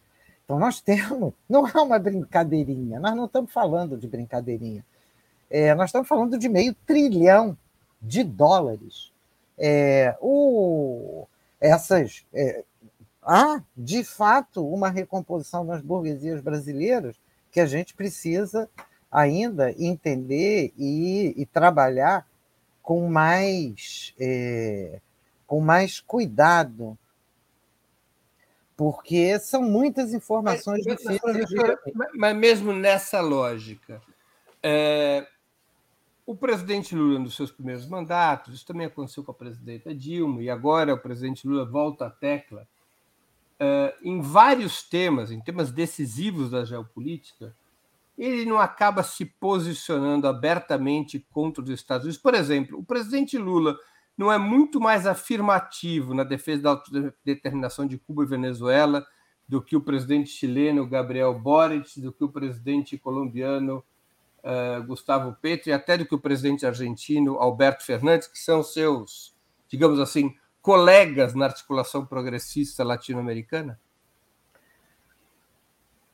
[0.49, 1.31] Então, nós temos.
[1.47, 4.83] Não é uma brincadeirinha, nós não estamos falando de brincadeirinha.
[5.47, 7.55] É, nós estamos falando de meio trilhão
[8.01, 9.11] de dólares.
[9.59, 11.27] É, o,
[11.61, 12.63] essas, é,
[13.21, 17.15] há, de fato, uma recomposição nas burguesias brasileiras
[17.51, 18.67] que a gente precisa
[19.11, 22.27] ainda entender e, e trabalhar
[22.81, 24.99] com mais, é,
[25.45, 26.97] com mais cuidado,
[28.79, 31.19] porque são muitas informações mas, difíceis.
[31.93, 34.01] Mas, mas, mesmo nessa lógica,
[34.63, 35.27] é,
[36.25, 40.49] o presidente Lula, nos seus primeiros mandatos, isso também aconteceu com a presidenta Dilma, e
[40.49, 42.65] agora o presidente Lula volta à tecla,
[43.59, 47.53] uh, em vários temas, em temas decisivos da geopolítica,
[48.17, 52.21] ele não acaba se posicionando abertamente contra os Estados Unidos.
[52.21, 53.77] Por exemplo, o presidente Lula
[54.19, 59.07] não é muito mais afirmativo na defesa da autodeterminação de Cuba e Venezuela
[59.47, 63.81] do que o presidente chileno Gabriel Boric, do que o presidente colombiano
[64.39, 69.33] uh, Gustavo Petro e até do que o presidente argentino Alberto Fernandes, que são seus,
[69.69, 73.79] digamos assim, colegas na articulação progressista latino-americana?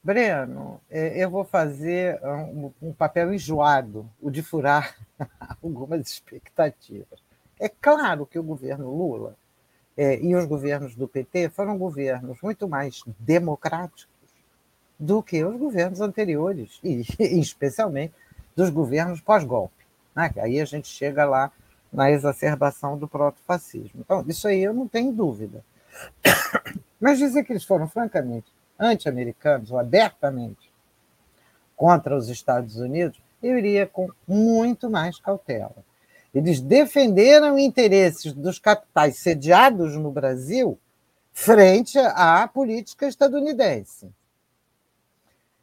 [0.04, 4.96] Breno, é, eu vou fazer um, um papel enjoado, o de furar
[5.60, 7.25] algumas expectativas.
[7.60, 9.36] É claro que o governo Lula
[9.98, 14.08] é, e os governos do PT foram governos muito mais democráticos
[15.00, 18.14] do que os governos anteriores, e, e especialmente
[18.56, 19.86] dos governos pós-golpe.
[20.16, 20.34] Né?
[20.38, 21.52] Aí a gente chega lá
[21.92, 24.02] na exacerbação do proto-fascismo.
[24.02, 25.64] Então, isso aí eu não tenho dúvida.
[27.00, 30.72] Mas dizer que eles foram francamente anti-americanos ou abertamente
[31.76, 35.76] contra os Estados Unidos, eu iria com muito mais cautela.
[36.36, 40.78] Eles defenderam interesses dos capitais sediados no Brasil
[41.32, 44.14] frente à política estadunidense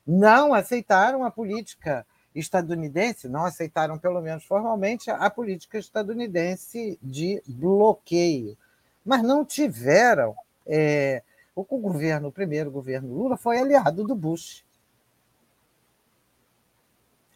[0.07, 8.57] não aceitaram a política estadunidense, não aceitaram, pelo menos formalmente, a política estadunidense de bloqueio.
[9.05, 10.35] Mas não tiveram.
[10.67, 11.23] É,
[11.55, 14.65] o governo, o primeiro governo Lula, foi aliado do Bush.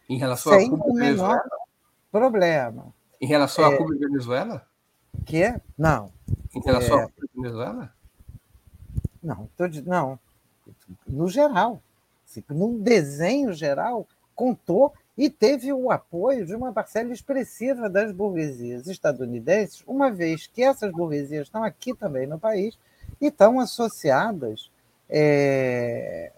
[0.09, 1.45] Em relação Sem a Cuba e Venezuela?
[2.11, 2.95] problema.
[3.21, 4.67] Em relação é, a Cuba e Venezuela?
[5.25, 5.55] Que?
[5.77, 6.13] Não.
[6.55, 7.93] Em relação é, a Cuba e Venezuela?
[9.23, 10.19] Não, tô de, não.
[11.07, 11.81] No geral
[12.49, 19.83] num desenho geral, contou e teve o apoio de uma parcela expressiva das burguesias estadunidenses,
[19.87, 22.79] uma vez que essas burguesias estão aqui também no país
[23.21, 24.71] e estão associadas
[25.09, 26.33] é,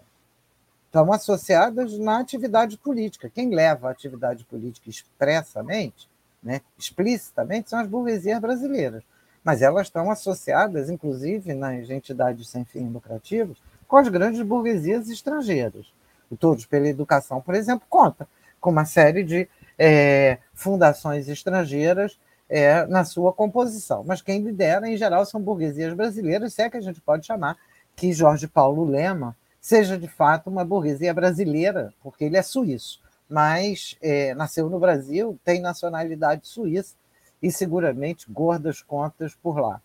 [0.85, 3.29] estão associadas na atividade política.
[3.29, 6.08] Quem leva a atividade política expressamente,
[6.41, 9.03] né, explicitamente, são as burguesias brasileiras.
[9.43, 15.91] Mas elas estão associadas, inclusive, nas entidades sem fins lucrativos, com as grandes burguesias estrangeiras.
[16.29, 18.27] O Todos pela Educação, por exemplo, conta
[18.59, 22.19] com uma série de é, fundações estrangeiras
[22.49, 24.03] é, na sua composição.
[24.05, 27.57] Mas quem lidera, em geral, são burguesias brasileiras, se é que a gente pode chamar
[27.95, 33.95] que Jorge Paulo Lema seja de fato uma burguesia brasileira, porque ele é suíço, mas
[34.01, 36.95] é, nasceu no Brasil, tem nacionalidade suíça
[37.41, 39.81] e seguramente gordas contas por lá.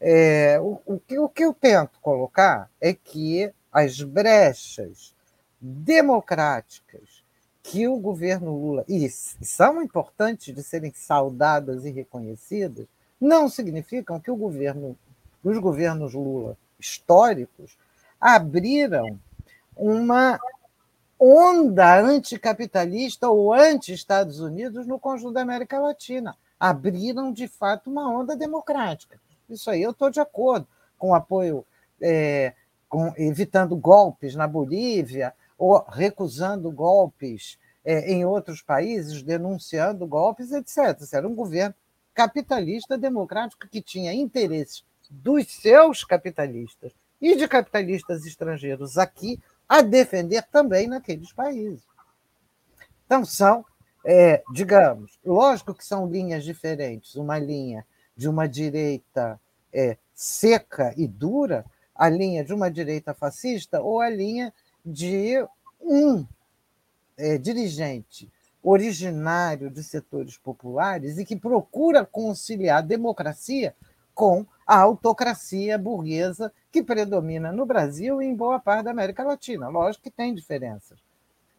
[0.00, 5.14] É, o, o, que, o que eu tento colocar é que as brechas
[5.60, 7.22] democráticas
[7.62, 12.86] que o governo Lula, e são importantes de serem saudadas e reconhecidas,
[13.20, 14.96] não significam que o governo,
[15.44, 17.76] os governos Lula históricos
[18.18, 19.20] abriram
[19.76, 20.40] uma
[21.20, 26.34] onda anticapitalista ou anti-Estados Unidos no conjunto da América Latina.
[26.58, 29.20] Abriram, de fato, uma onda democrática.
[29.48, 30.66] Isso aí eu estou de acordo
[30.98, 31.66] com o apoio,
[32.00, 32.54] é,
[32.88, 40.98] com, evitando golpes na Bolívia, ou recusando golpes é, em outros países, denunciando golpes, etc.
[41.12, 41.74] Era um governo
[42.14, 49.38] capitalista democrático que tinha interesses dos seus capitalistas e de capitalistas estrangeiros aqui
[49.70, 51.84] a defender também naqueles países.
[53.06, 53.64] Então, são,
[54.04, 57.14] é, digamos, lógico que são linhas diferentes.
[57.14, 59.40] Uma linha de uma direita
[59.72, 61.64] é, seca e dura,
[61.94, 64.52] a linha de uma direita fascista ou a linha
[64.84, 65.36] de
[65.80, 66.26] um
[67.16, 68.28] é, dirigente
[68.60, 73.72] originário de setores populares e que procura conciliar democracia
[74.12, 79.68] com a autocracia burguesa que predomina no Brasil e em boa parte da América Latina.
[79.68, 80.96] Lógico que tem diferenças,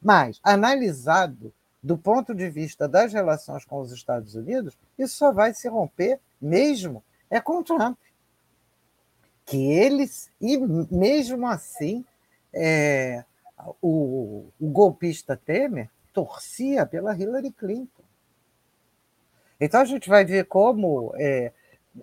[0.02, 1.54] Mas, analisado
[1.84, 6.22] do ponto de vista das relações com os Estados Unidos, isso só vai se romper
[6.42, 8.00] mesmo é com Trump.
[9.46, 12.06] Que eles, e mesmo assim,
[12.54, 13.26] é,
[13.82, 18.04] o, o golpista Temer torcia pela Hillary Clinton.
[19.60, 21.52] Então a gente vai ver como é,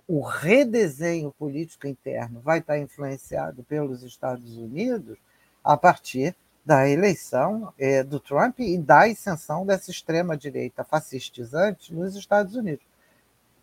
[0.07, 5.19] o redesenho político interno vai estar influenciado pelos Estados Unidos
[5.65, 6.35] a partir
[6.65, 12.85] da eleição é, do Trump e da ascensão dessa extrema-direita fascistizante nos Estados Unidos.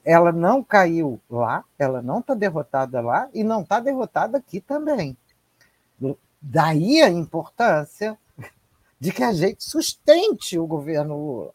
[0.04, 5.16] Ela não caiu lá, ela não está derrotada lá e não está derrotada aqui também.
[6.42, 8.18] Daí a importância
[9.00, 11.54] de que a gente sustente o governo Lula,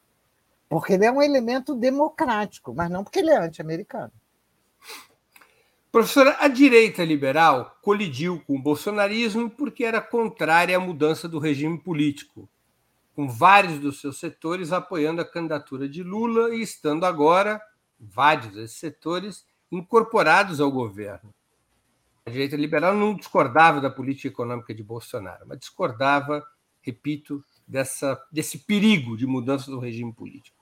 [0.68, 4.12] porque ele é um elemento democrático, mas não porque ele é anti-americano.
[5.92, 11.76] Professora, a direita liberal colidiu com o bolsonarismo porque era contrária à mudança do regime
[11.80, 12.48] político,
[13.12, 17.60] com vários dos seus setores apoiando a candidatura de Lula e estando agora,
[17.98, 21.34] vários desses setores, incorporados ao governo.
[22.24, 26.46] A direita liberal não discordava da política econômica de Bolsonaro, mas discordava,
[26.80, 30.59] repito, dessa, desse perigo de mudança do regime político.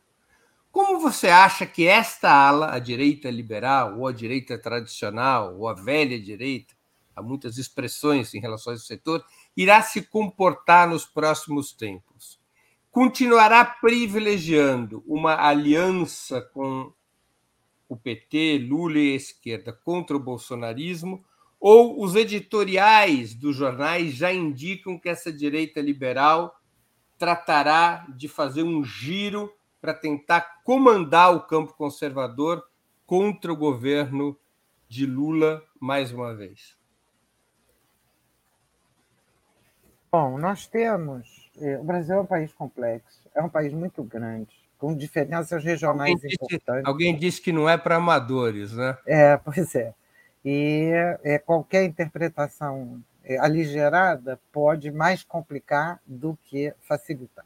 [0.71, 5.75] Como você acha que esta ala, a direita liberal, ou a direita tradicional, ou a
[5.75, 6.75] velha direita,
[7.17, 9.25] há muitas expressões em relação a esse setor,
[9.57, 12.39] irá se comportar nos próximos tempos?
[12.91, 16.93] Continuará privilegiando uma aliança com
[17.89, 21.25] o PT, Lula e a esquerda contra o bolsonarismo,
[21.59, 26.55] ou os editoriais dos jornais já indicam que essa direita liberal
[27.19, 32.67] tratará de fazer um giro para tentar comandar o campo conservador
[33.07, 34.37] contra o governo
[34.89, 36.77] de Lula mais uma vez?
[40.11, 41.51] Bom, nós temos.
[41.61, 46.11] Eh, o Brasil é um país complexo, é um país muito grande, com diferenças regionais
[46.11, 46.85] alguém disse, importantes.
[46.87, 48.97] Alguém disse que não é para amadores, né?
[49.07, 49.93] É, pois é.
[50.45, 50.91] E
[51.25, 57.45] é, qualquer interpretação é, aligerada pode mais complicar do que facilitar.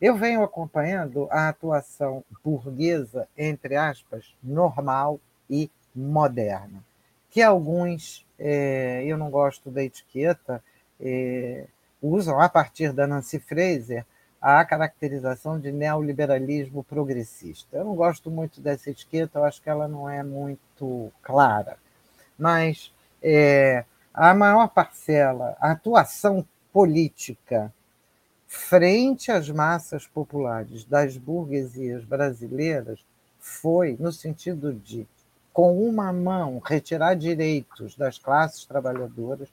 [0.00, 5.18] Eu venho acompanhando a atuação burguesa, entre aspas, normal
[5.50, 6.84] e moderna,
[7.30, 10.62] que alguns, é, eu não gosto da etiqueta,
[11.00, 11.66] é,
[12.00, 14.06] usam a partir da Nancy Fraser
[14.40, 17.76] a caracterização de neoliberalismo progressista.
[17.76, 21.76] Eu não gosto muito dessa etiqueta, eu acho que ela não é muito clara,
[22.38, 23.84] mas é,
[24.14, 27.72] a maior parcela, a atuação política
[28.48, 32.98] frente às massas populares das burguesias brasileiras
[33.38, 35.06] foi no sentido de,
[35.52, 39.48] com uma mão, retirar direitos das classes trabalhadoras,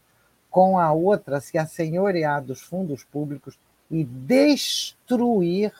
[0.49, 3.59] com a outra, se assenhorear dos fundos públicos
[3.91, 5.73] e destruir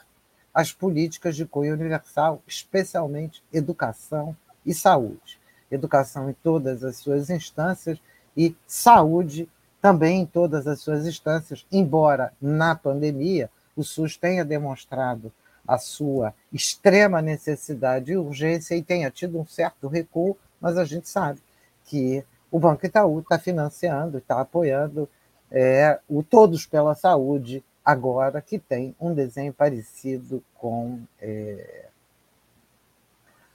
[0.54, 4.36] as políticas de cunho universal, especialmente educação
[4.66, 5.40] e saúde.
[5.72, 7.98] Educação em todas as suas instâncias
[8.36, 9.48] e saúde
[9.86, 15.32] também em todas as suas instâncias, embora na pandemia o SUS tenha demonstrado
[15.68, 21.08] a sua extrema necessidade e urgência e tenha tido um certo recuo, mas a gente
[21.08, 21.40] sabe
[21.84, 25.08] que o Banco Itaú está financiando, está apoiando
[25.52, 31.86] é, o Todos pela Saúde, agora que tem um desenho parecido com é,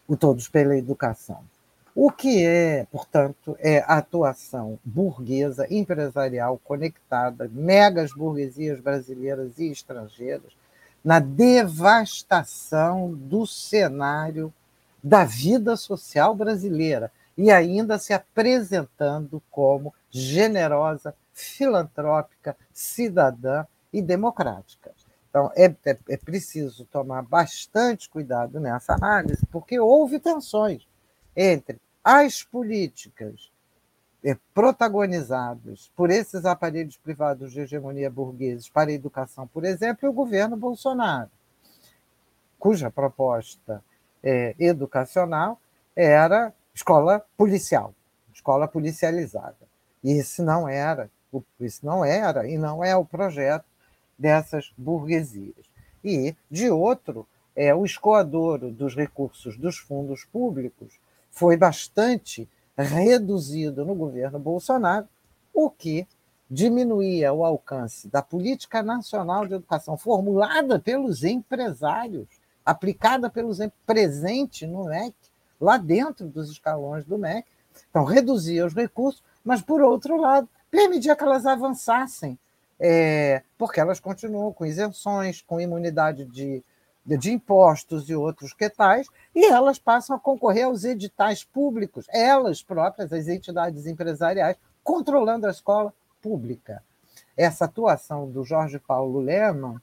[0.06, 1.42] o Todos pela Educação.
[1.94, 10.52] O que é, portanto, é a atuação burguesa, empresarial, conectada, megas burguesias brasileiras e estrangeiras,
[11.04, 14.52] na devastação do cenário
[15.02, 24.92] da vida social brasileira e ainda se apresentando como generosa, filantrópica, cidadã e democrática.
[25.28, 30.86] Então, é, é, é preciso tomar bastante cuidado nessa análise, porque houve tensões
[31.36, 33.50] entre as políticas
[34.24, 40.08] eh, protagonizadas por esses aparelhos privados de hegemonia burgueses para a educação, por exemplo, e
[40.08, 41.30] o governo Bolsonaro,
[42.58, 43.82] cuja proposta
[44.22, 45.58] é, educacional
[45.96, 47.94] era escola policial,
[48.32, 49.56] escola policializada.
[50.04, 51.10] E isso não era,
[51.58, 53.64] isso não era e não é o projeto
[54.18, 55.70] dessas burguesias.
[56.04, 57.26] E, de outro,
[57.56, 60.99] é o escoadouro dos recursos dos fundos públicos
[61.30, 65.08] foi bastante reduzido no governo Bolsonaro,
[65.52, 66.06] o que
[66.50, 72.26] diminuía o alcance da política nacional de educação formulada pelos empresários,
[72.64, 75.14] aplicada pelos presente no MEC,
[75.60, 77.46] lá dentro dos escalões do MEC.
[77.88, 82.38] Então, reduzia os recursos, mas, por outro lado, permitia que elas avançassem
[82.80, 86.64] é, porque elas continuam com isenções, com imunidade de,
[87.04, 92.62] de, impostos e outros que tais, e elas passam a concorrer aos editais públicos, elas
[92.62, 96.82] próprias, as entidades empresariais, controlando a escola pública.
[97.36, 99.80] Essa atuação do Jorge Paulo Leman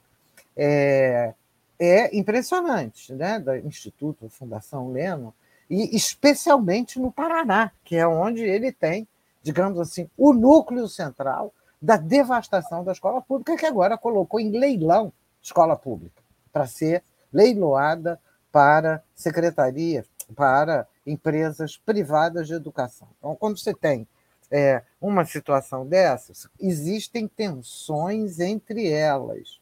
[0.56, 1.34] é,
[1.80, 3.40] é impressionante, né?
[3.40, 5.34] do Instituto Fundação Leno,
[5.70, 9.08] e especialmente no Paraná, que é onde ele tem,
[9.44, 15.12] digamos assim, o núcleo central da devastação da escola pública, que agora colocou em leilão
[15.42, 16.22] escola pública,
[16.52, 18.20] para ser leiloada
[18.52, 20.06] para secretaria,
[20.36, 23.08] para empresas privadas de educação.
[23.18, 24.08] Então, quando você tem
[24.52, 29.60] é, uma situação dessas, existem tensões entre elas.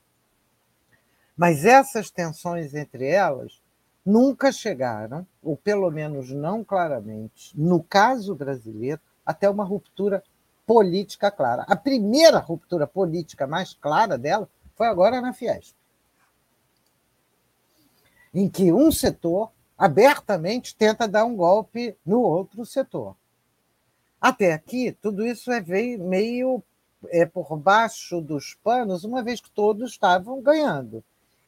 [1.36, 3.62] Mas essas tensões entre elas
[4.06, 10.24] nunca chegaram, ou pelo menos não claramente, no caso brasileiro, até uma ruptura
[10.66, 11.64] política clara.
[11.68, 15.76] A primeira ruptura política mais clara dela foi agora na Fiesp,
[18.36, 23.16] em que um setor abertamente tenta dar um golpe no outro setor.
[24.20, 25.62] Até aqui, tudo isso é
[25.98, 26.62] meio
[27.10, 31.04] é, por baixo dos panos, uma vez que todos estavam ganhando.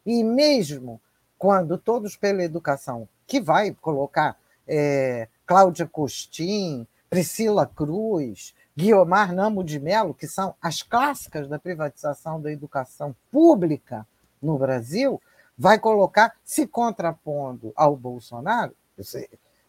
[0.06, 1.02] E mesmo
[1.38, 4.38] quando todos pela educação, que vai colocar
[4.68, 12.40] é, Cláudia Costin, Priscila Cruz, Guiomar Namo de Mello, que são as clássicas da privatização
[12.42, 14.06] da educação pública
[14.42, 15.22] no Brasil,
[15.58, 18.76] vai colocar se contrapondo ao Bolsonaro,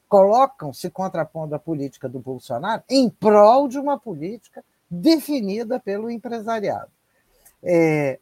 [0.08, 6.90] colocam se contrapondo à política do Bolsonaro em prol de uma política definida pelo empresariado.
[7.62, 8.18] É,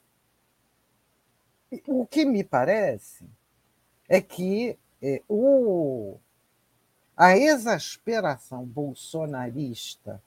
[1.86, 3.24] o que me parece
[4.08, 6.18] é que é, o,
[7.16, 10.22] a exasperação bolsonarista,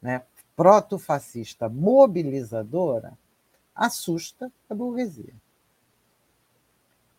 [0.00, 0.22] né,
[0.54, 3.18] proto-fascista, mobilizadora,
[3.74, 5.34] assusta a burguesia.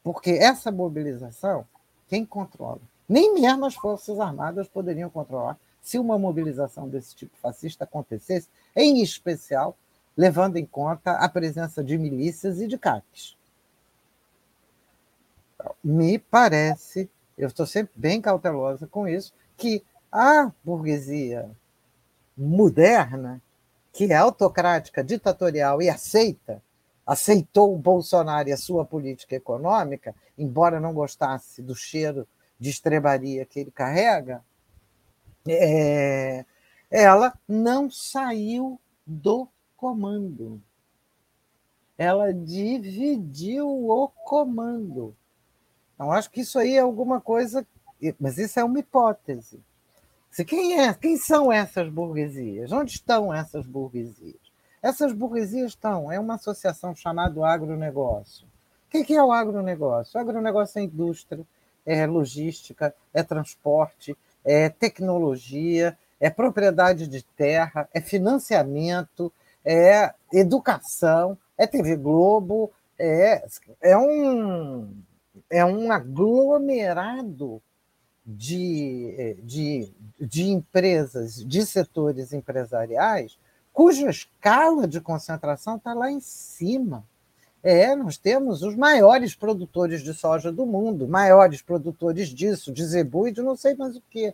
[0.06, 1.68] Porque essa mobilização,
[2.08, 2.80] quem controla?
[3.10, 9.02] Nem mesmo as Forças Armadas poderiam controlar se uma mobilização desse tipo fascista acontecesse, em
[9.02, 9.76] especial
[10.16, 13.36] levando em conta a presença de milícias e de CACs
[15.84, 21.50] me parece, eu estou sempre bem cautelosa com isso, que a burguesia
[22.38, 23.42] moderna,
[23.92, 26.62] que é autocrática, ditatorial e aceita,
[27.06, 32.28] aceitou o Bolsonaro e a sua política econômica, embora não gostasse do cheiro
[32.60, 34.44] de estrebaria que ele carrega,
[35.48, 36.46] é,
[36.90, 40.62] ela não saiu do comando.
[41.98, 45.16] Ela dividiu o comando.
[45.94, 47.66] Então, acho que isso aí é alguma coisa,
[48.20, 49.62] mas isso é uma hipótese.
[50.46, 52.72] Quem, é, quem são essas burguesias?
[52.72, 54.45] Onde estão essas burguesias?
[54.86, 58.46] Essas burguesias estão, é uma associação chamada agronegócio.
[58.86, 60.16] O que é o agronegócio?
[60.16, 61.44] O agronegócio é indústria,
[61.84, 69.34] é logística, é transporte, é tecnologia, é propriedade de terra, é financiamento,
[69.66, 73.44] é educação, é TV Globo, é,
[73.82, 74.94] é um
[75.50, 77.60] é um aglomerado
[78.24, 83.36] de, de, de empresas, de setores empresariais,
[83.76, 87.06] cuja escala de concentração está lá em cima.
[87.62, 93.28] É, nós temos os maiores produtores de soja do mundo, maiores produtores disso, de zebu
[93.28, 94.34] e de não sei mais o quê.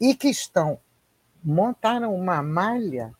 [0.00, 0.80] E que estão,
[1.44, 3.14] montaram uma malha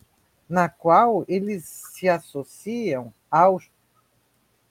[0.49, 1.65] na qual eles
[1.95, 3.71] se associam aos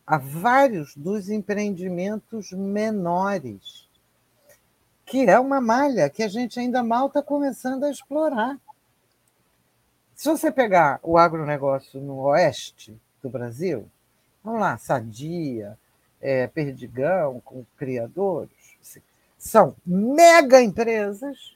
[0.06, 3.88] a vários dos empreendimentos menores,
[5.06, 8.58] que é uma malha que a gente ainda mal está começando a explorar.
[10.18, 13.88] Se você pegar o agronegócio no oeste do Brasil,
[14.44, 15.78] vamos lá, Sadia,
[16.20, 18.50] é, Perdigão, com criadores,
[19.38, 21.56] são mega empresas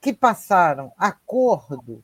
[0.00, 2.00] que passaram acordo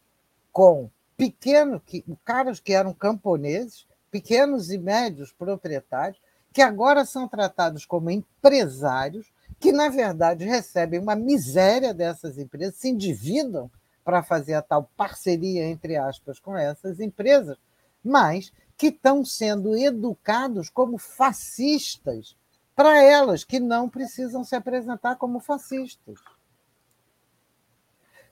[0.51, 1.81] com pequenos,
[2.25, 6.21] caras que eram camponeses, pequenos e médios proprietários,
[6.53, 12.89] que agora são tratados como empresários, que, na verdade, recebem uma miséria dessas empresas, se
[12.89, 13.71] endividam
[14.07, 17.59] para fazer a tal parceria, entre aspas, com essas empresas,
[18.05, 22.37] mas que estão sendo educados como fascistas
[22.73, 26.21] para elas, que não precisam se apresentar como fascistas.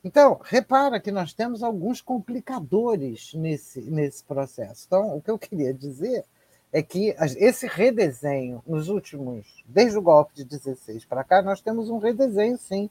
[0.04, 4.84] Então, repara que nós temos alguns complicadores nesse, nesse processo.
[4.86, 6.24] Então, o que eu queria dizer
[6.72, 11.90] é que esse redesenho, nos últimos, desde o golpe de 16 para cá, nós temos
[11.90, 12.88] um redesenho, sim,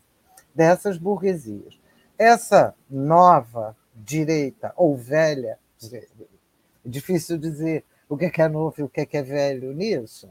[0.53, 1.81] dessas burguesias.
[2.17, 5.57] Essa nova direita, ou velha,
[6.85, 10.29] difícil dizer o que é novo e o que é velho nisso.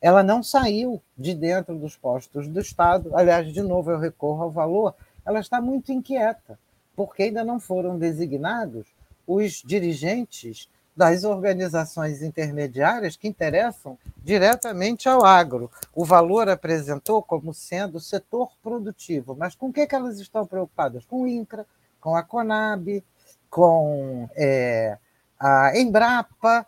[0.00, 3.16] Ela não saiu de dentro dos postos do Estado.
[3.16, 4.94] Aliás, de novo, eu recorro ao valor.
[5.24, 6.58] Ela está muito inquieta,
[6.94, 8.86] porque ainda não foram designados
[9.26, 15.70] os dirigentes das organizações intermediárias que interessam diretamente ao agro.
[15.94, 20.46] O valor apresentou como sendo o setor produtivo, mas com o que, que elas estão
[20.46, 21.04] preocupadas?
[21.04, 21.66] Com o INCRA,
[22.00, 23.02] com a CONAB,
[23.50, 24.98] com é,
[25.38, 26.66] a Embrapa,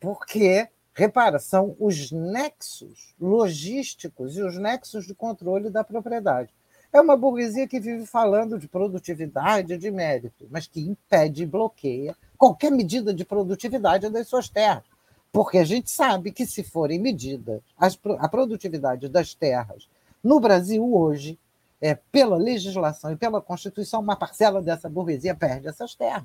[0.00, 6.54] porque, repara, são os nexos logísticos e os nexos de controle da propriedade.
[6.92, 12.16] É uma burguesia que vive falando de produtividade, de mérito, mas que impede e bloqueia
[12.36, 14.84] qualquer medida de produtividade das suas terras.
[15.32, 19.88] Porque a gente sabe que, se forem medidas a produtividade das terras
[20.22, 21.38] no Brasil hoje,
[21.80, 26.24] é, pela legislação e pela Constituição, uma parcela dessa burguesia perde essas terras.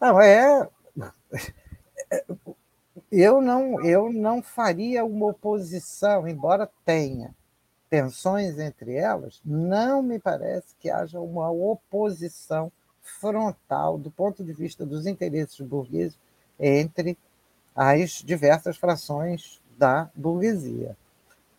[0.00, 0.68] Não, é.
[3.10, 7.34] Eu não, eu não faria uma oposição, embora tenha
[7.88, 12.72] tensões entre elas, não me parece que haja uma oposição
[13.04, 16.18] frontal do ponto de vista dos interesses burgueses
[16.58, 17.16] entre
[17.76, 20.96] as diversas frações da burguesia,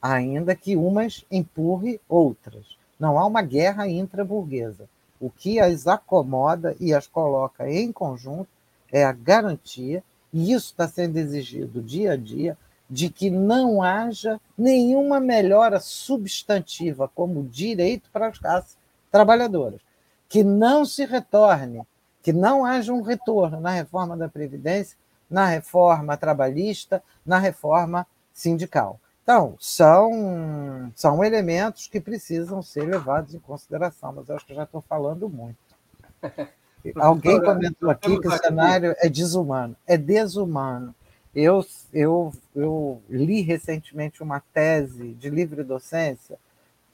[0.01, 2.77] ainda que umas empurre outras.
[2.99, 4.89] Não há uma guerra intra-burguesa.
[5.19, 8.47] O que as acomoda e as coloca em conjunto
[8.91, 10.03] é a garantia,
[10.33, 12.57] e isso está sendo exigido dia a dia,
[12.89, 18.77] de que não haja nenhuma melhora substantiva como direito para as classes
[19.11, 19.84] trabalhadoras
[20.27, 21.83] que não se retorne,
[22.21, 24.97] que não haja um retorno na reforma da Previdência,
[25.29, 28.99] na reforma trabalhista, na reforma sindical.
[29.23, 34.63] Então, são, são elementos que precisam ser levados em consideração, mas eu acho que já
[34.63, 35.57] estou falando muito.
[36.95, 39.75] Alguém comentou aqui que o cenário é desumano.
[39.87, 40.93] É desumano.
[41.33, 46.37] Eu, eu, eu li recentemente uma tese de livre docência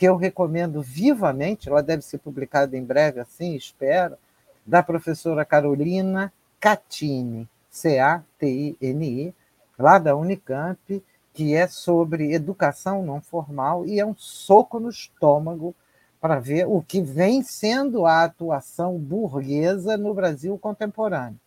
[0.01, 4.17] que eu recomendo vivamente, ela deve ser publicada em breve, assim, espero,
[4.65, 9.31] da professora Carolina Catini, C-A-T-I-N-I,
[9.77, 15.75] lá da Unicamp, que é sobre educação não formal e é um soco no estômago
[16.19, 21.39] para ver o que vem sendo a atuação burguesa no Brasil contemporâneo.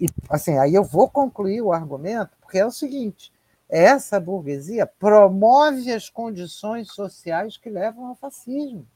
[0.00, 3.30] E assim, aí eu vou concluir o argumento, porque é o seguinte:
[3.68, 8.86] essa burguesia promove as condições sociais que levam ao fascismo.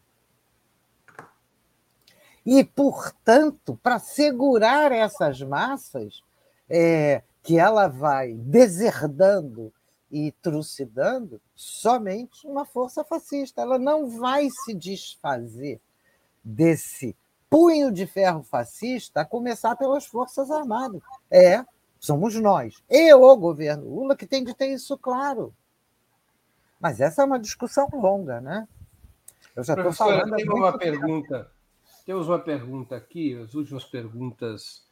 [2.44, 6.22] E, portanto, para segurar essas massas,
[6.68, 9.72] é, que ela vai deserdando
[10.10, 13.62] e trucidando, somente uma força fascista.
[13.62, 15.80] Ela não vai se desfazer
[16.44, 17.16] desse
[17.48, 21.02] punho de ferro fascista, a começar pelas Forças Armadas.
[21.30, 21.64] É
[22.02, 22.82] somos nós.
[22.90, 25.54] E o governo Lula que tem de ter isso claro.
[26.80, 28.66] Mas essa é uma discussão longa, né?
[29.54, 30.34] Eu já estou falando.
[30.34, 31.48] Tem uma pergunta.
[32.04, 34.84] Temos uma pergunta aqui, as últimas perguntas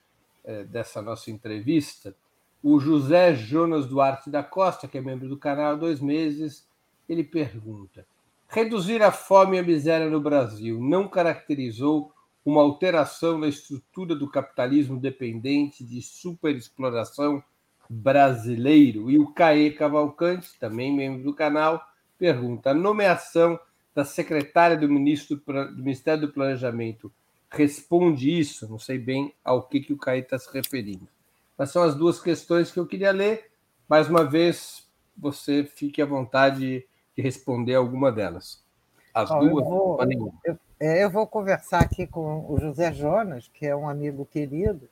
[0.45, 2.15] é, dessa nossa entrevista.
[2.63, 6.65] O José Jonas Duarte da Costa, que é membro do canal há dois meses,
[7.09, 8.07] ele pergunta:
[8.47, 12.13] reduzir a fome e a miséria no Brasil não caracterizou
[12.45, 17.43] uma alteração na estrutura do capitalismo dependente de superexploração
[17.89, 19.11] brasileiro.
[19.11, 21.85] E o Caê Cavalcante, também membro do canal,
[22.19, 23.59] pergunta: a nomeação
[23.95, 27.13] da secretária do, ministro, do Ministério do Planejamento
[27.51, 28.69] responde isso?
[28.69, 31.09] Não sei bem ao que, que o Caê está se referindo.
[31.59, 33.51] Mas são as duas questões que eu queria ler.
[33.89, 34.89] Mais uma vez,
[35.19, 36.87] você fique à vontade
[37.17, 38.65] de responder alguma delas.
[39.13, 39.99] As duas, eu vou,
[40.45, 44.89] eu, é, eu vou conversar aqui com o José Jonas, que é um amigo querido.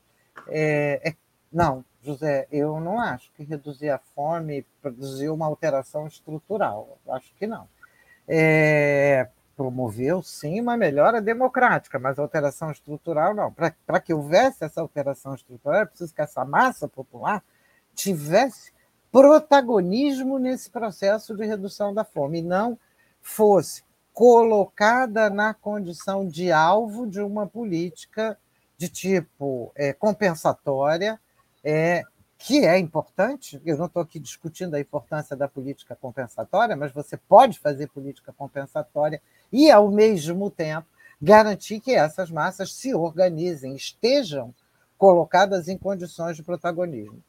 [0.46, 1.16] É, é,
[1.50, 6.98] não, José, eu não acho que reduzir a fome produziu uma alteração estrutural.
[7.08, 7.66] Acho que não.
[8.28, 13.50] É, promoveu, sim, uma melhora democrática, mas alteração estrutural não.
[13.50, 17.42] Para que houvesse essa alteração estrutural, é preciso que essa massa popular
[17.94, 18.72] tivesse
[19.10, 22.78] protagonismo nesse processo de redução da fome, e não
[23.22, 23.82] fosse
[24.18, 28.36] colocada na condição de alvo de uma política
[28.76, 31.20] de tipo é, compensatória,
[31.62, 32.02] é,
[32.36, 33.62] que é importante.
[33.64, 38.32] Eu não estou aqui discutindo a importância da política compensatória, mas você pode fazer política
[38.32, 39.22] compensatória
[39.52, 40.88] e, ao mesmo tempo,
[41.22, 44.52] garantir que essas massas se organizem, estejam
[44.98, 47.22] colocadas em condições de protagonismo.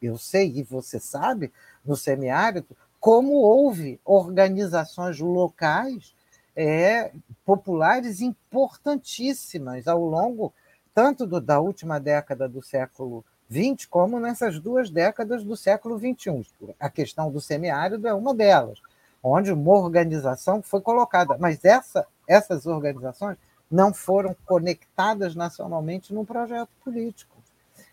[0.00, 1.52] Eu sei, e você sabe,
[1.84, 6.14] no semiárido, como houve organizações locais
[6.54, 7.10] é,
[7.44, 10.52] populares importantíssimas ao longo
[10.94, 16.46] tanto do, da última década do século XX, como nessas duas décadas do século XXI.
[16.78, 18.78] A questão do semiárido é uma delas,
[19.22, 23.38] onde uma organização foi colocada, mas essa, essas organizações
[23.70, 27.36] não foram conectadas nacionalmente num projeto político.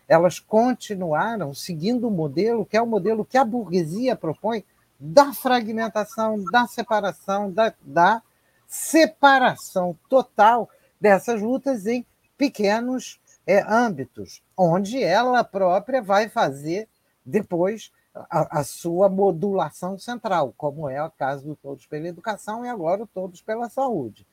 [0.06, 4.64] Elas continuaram seguindo o modelo que é o modelo que a burguesia propõe
[4.98, 8.22] da fragmentação, da separação, da, da
[8.66, 10.68] separação total
[11.00, 12.04] dessas lutas em
[12.36, 16.88] pequenos é, âmbitos, onde ela própria vai fazer
[17.24, 22.68] depois a, a, sua modulação central, como é o caso do Todos pela Educação e
[22.68, 24.26] agora o Todos pela Saúde.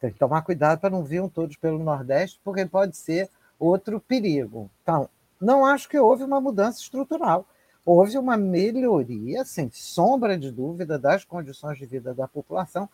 [0.00, 3.28] Tem que tomar cuidado para não vir um Todos pelo Nordeste, porque pode ser
[3.58, 4.70] outro perigo.
[4.82, 5.08] Então,
[5.40, 7.46] não acho que houve uma mudança estrutural
[7.90, 12.88] houve uma melhoria, sem sombra de dúvida, das condições de vida da população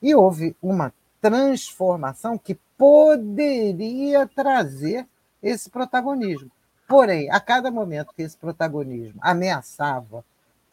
[0.00, 0.92] e houve uma
[1.22, 5.06] transformação que poderia trazer
[5.42, 6.50] esse protagonismo.
[6.86, 10.22] Porém, a cada momento que esse protagonismo ameaçava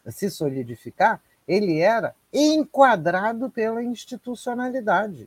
[0.08, 5.26] se solidificar, ele era enquadrado pela institucionalidade.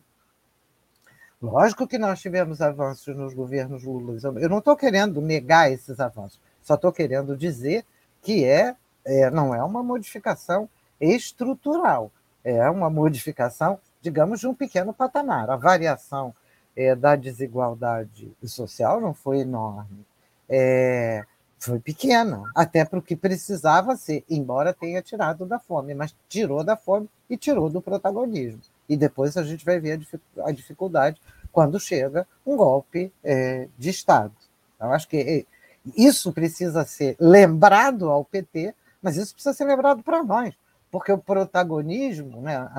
[1.42, 4.16] Lógico que nós tivemos avanços nos governos Lula.
[4.40, 7.84] Eu não estou querendo negar esses avanços, só estou querendo dizer
[8.24, 8.76] que é,
[9.06, 10.68] é, não é uma modificação
[11.00, 12.10] estrutural,
[12.44, 15.50] é uma modificação, digamos, de um pequeno patamar.
[15.50, 16.34] A variação
[16.76, 20.06] é, da desigualdade social não foi enorme,
[20.50, 21.24] é,
[21.60, 26.64] foi pequena, até para o que precisava ser, embora tenha tirado da fome, mas tirou
[26.64, 28.62] da fome e tirou do protagonismo.
[28.88, 30.00] E depois a gente vai ver
[30.44, 31.22] a dificuldade
[31.52, 34.34] quando chega um golpe é, de Estado.
[34.80, 35.53] Eu acho que é,
[35.96, 40.54] isso precisa ser lembrado ao PT, mas isso precisa ser lembrado para nós,
[40.90, 42.70] porque o protagonismo, né,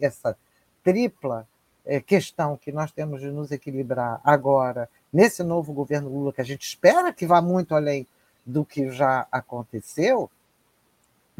[0.00, 0.36] essa
[0.82, 1.46] tripla
[1.84, 6.44] é, questão que nós temos de nos equilibrar agora, nesse novo governo Lula, que a
[6.44, 8.06] gente espera que vá muito além
[8.44, 10.30] do que já aconteceu,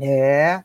[0.01, 0.63] é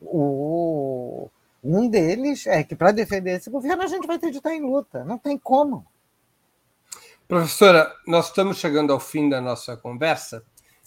[0.00, 1.28] o,
[1.62, 4.60] um deles é que para defender esse governo a gente vai ter de estar em
[4.60, 5.84] luta, não tem como.
[7.26, 10.44] Professora, nós estamos chegando ao fim da nossa conversa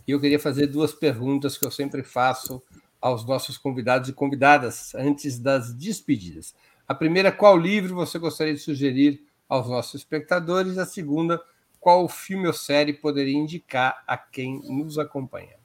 [0.07, 2.61] e eu queria fazer duas perguntas que eu sempre faço
[3.01, 6.53] aos nossos convidados e convidadas antes das despedidas.
[6.87, 10.77] A primeira, qual livro você gostaria de sugerir aos nossos espectadores?
[10.77, 11.41] A segunda,
[11.79, 15.55] qual filme ou série poderia indicar a quem nos acompanha?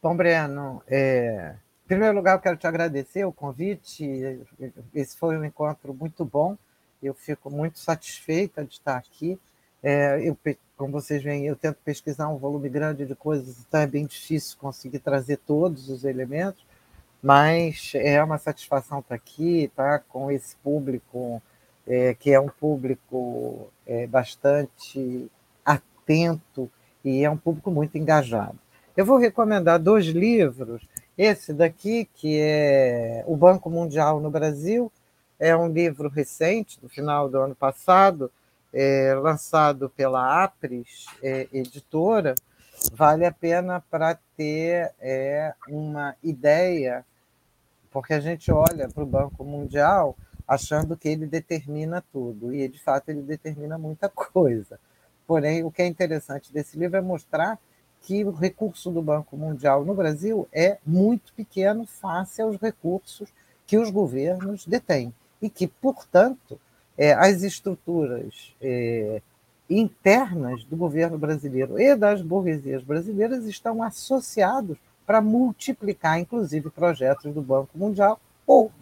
[0.00, 1.56] Bom, Breno, é...
[1.84, 4.06] em primeiro lugar, eu quero te agradecer o convite.
[4.94, 6.56] Esse foi um encontro muito bom
[7.02, 9.38] eu fico muito satisfeita de estar aqui.
[9.82, 10.36] É, eu,
[10.76, 14.56] como vocês veem, eu tento pesquisar um volume grande de coisas, então é bem difícil
[14.58, 16.64] conseguir trazer todos os elementos,
[17.22, 21.42] mas é uma satisfação estar aqui, estar com esse público,
[21.86, 25.30] é, que é um público é, bastante
[25.64, 26.70] atento
[27.04, 28.58] e é um público muito engajado.
[28.96, 30.82] Eu vou recomendar dois livros.
[31.16, 34.90] Esse daqui, que é O Banco Mundial no Brasil,
[35.38, 38.30] é um livro recente, do final do ano passado,
[38.72, 42.34] é, lançado pela Apres é, Editora.
[42.92, 47.04] Vale a pena para ter é, uma ideia,
[47.90, 50.16] porque a gente olha para o Banco Mundial
[50.46, 54.80] achando que ele determina tudo, e de fato ele determina muita coisa.
[55.26, 57.58] Porém, o que é interessante desse livro é mostrar
[58.00, 63.28] que o recurso do Banco Mundial no Brasil é muito pequeno face aos recursos
[63.66, 66.58] que os governos detêm e que, portanto,
[66.96, 69.22] é, as estruturas é,
[69.70, 77.40] internas do governo brasileiro e das burguesias brasileiras estão associados para multiplicar, inclusive, projetos do
[77.40, 78.72] Banco Mundial ou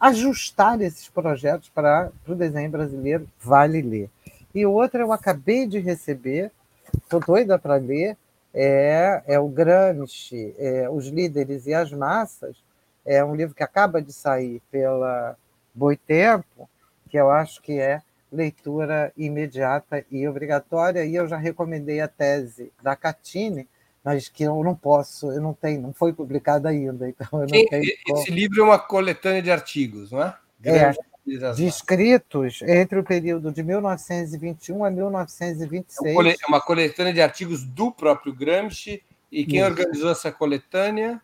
[0.00, 4.10] ajustar esses projetos para, para o desenho brasileiro, vale ler.
[4.52, 6.50] E outra eu acabei de receber,
[6.98, 8.16] estou doida para ler,
[8.52, 12.56] é, é o Gramsci, é, Os Líderes e as Massas,
[13.04, 15.36] é um livro que acaba de sair pela
[15.74, 16.68] Boitempo,
[17.08, 22.72] que eu acho que é leitura imediata e obrigatória, e eu já recomendei a tese
[22.82, 23.68] da Catine,
[24.02, 27.46] mas que eu não posso, eu não tenho, não foi publicada ainda, então eu não
[27.46, 27.84] Quem, tenho.
[28.08, 30.34] Esse livro é uma coletânea de artigos, não é?
[30.64, 30.92] É,
[31.54, 36.16] de escritos entre o período de 1921 a 1926.
[36.40, 39.68] É uma coletânea de artigos do próprio Gramsci, e quem Isso.
[39.68, 41.20] organizou essa coletânea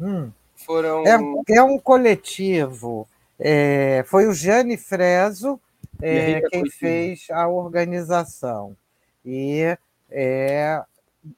[0.00, 0.30] hum.
[0.56, 1.04] foram.
[1.06, 1.18] É,
[1.56, 3.08] é um coletivo
[3.40, 5.58] é, foi o Gianni Freso
[6.00, 8.76] é, quem fez a organização.
[9.24, 9.76] E,
[10.10, 10.82] é,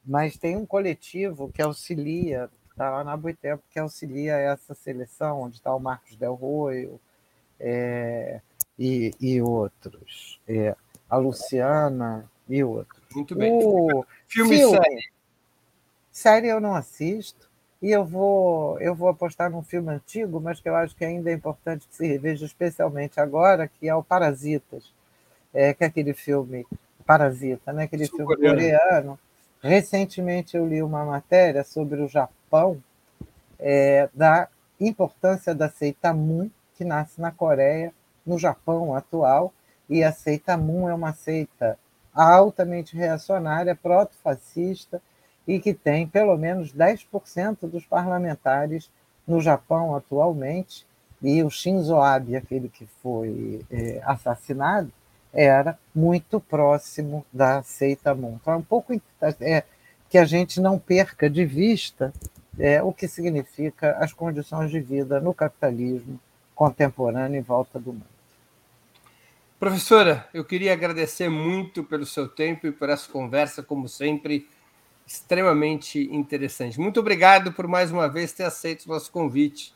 [0.05, 5.57] mas tem um coletivo que auxilia, está lá na Boitempo, que auxilia essa seleção, onde
[5.57, 7.01] está o Marcos Del Roio
[7.59, 8.41] é,
[8.79, 10.41] e, e, outros.
[10.47, 10.75] É,
[11.09, 13.03] a Luciana e outros.
[13.15, 13.53] Muito bem.
[13.53, 15.13] O filme, filme série.
[16.11, 17.52] Série eu não assisto.
[17.83, 21.31] E eu vou, eu vou apostar num filme antigo, mas que eu acho que ainda
[21.31, 24.85] é importante que se reveja, especialmente agora, que é o Parasitas,
[25.53, 26.65] é, que é aquele filme
[27.05, 27.83] Parasita, né?
[27.83, 29.19] aquele filme coreano.
[29.61, 32.81] Recentemente eu li uma matéria sobre o Japão,
[33.59, 34.49] é, da
[34.81, 37.93] importância da seita Moon, que nasce na Coreia,
[38.25, 39.53] no Japão atual,
[39.89, 41.77] e a seita Moon é uma seita
[42.15, 45.03] altamente reacionária, proto-fascista,
[45.47, 48.91] e que tem pelo menos 10% dos parlamentares
[49.27, 50.87] no Japão atualmente,
[51.23, 54.91] e o Shinzo Abe, aquele que foi é, assassinado,
[55.33, 58.39] era muito próximo da seita Moon.
[58.41, 59.01] Então, é um pouco
[59.41, 59.65] é,
[60.11, 62.13] que a gente não perca de vista
[62.59, 66.21] é, o que significa as condições de vida no capitalismo
[66.55, 68.13] contemporâneo em volta do mundo.
[69.59, 74.49] Professora, eu queria agradecer muito pelo seu tempo e por essa conversa, como sempre
[75.07, 76.81] extremamente interessante.
[76.81, 79.75] Muito obrigado por mais uma vez ter aceito o nosso convite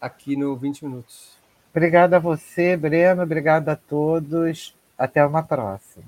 [0.00, 1.36] aqui no 20 Minutos.
[1.70, 3.22] Obrigado a você, Breno.
[3.22, 4.74] Obrigado a todos.
[4.96, 6.06] Até uma próxima.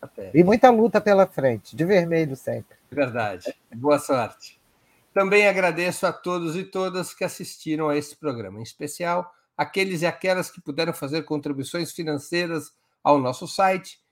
[0.00, 0.30] Até.
[0.32, 2.76] E muita luta pela frente, de vermelho sempre.
[2.90, 3.54] Verdade.
[3.74, 4.60] Boa sorte.
[5.12, 10.06] Também agradeço a todos e todas que assistiram a esse programa, em especial aqueles e
[10.06, 12.72] aquelas que puderam fazer contribuições financeiras
[13.04, 14.00] ao nosso site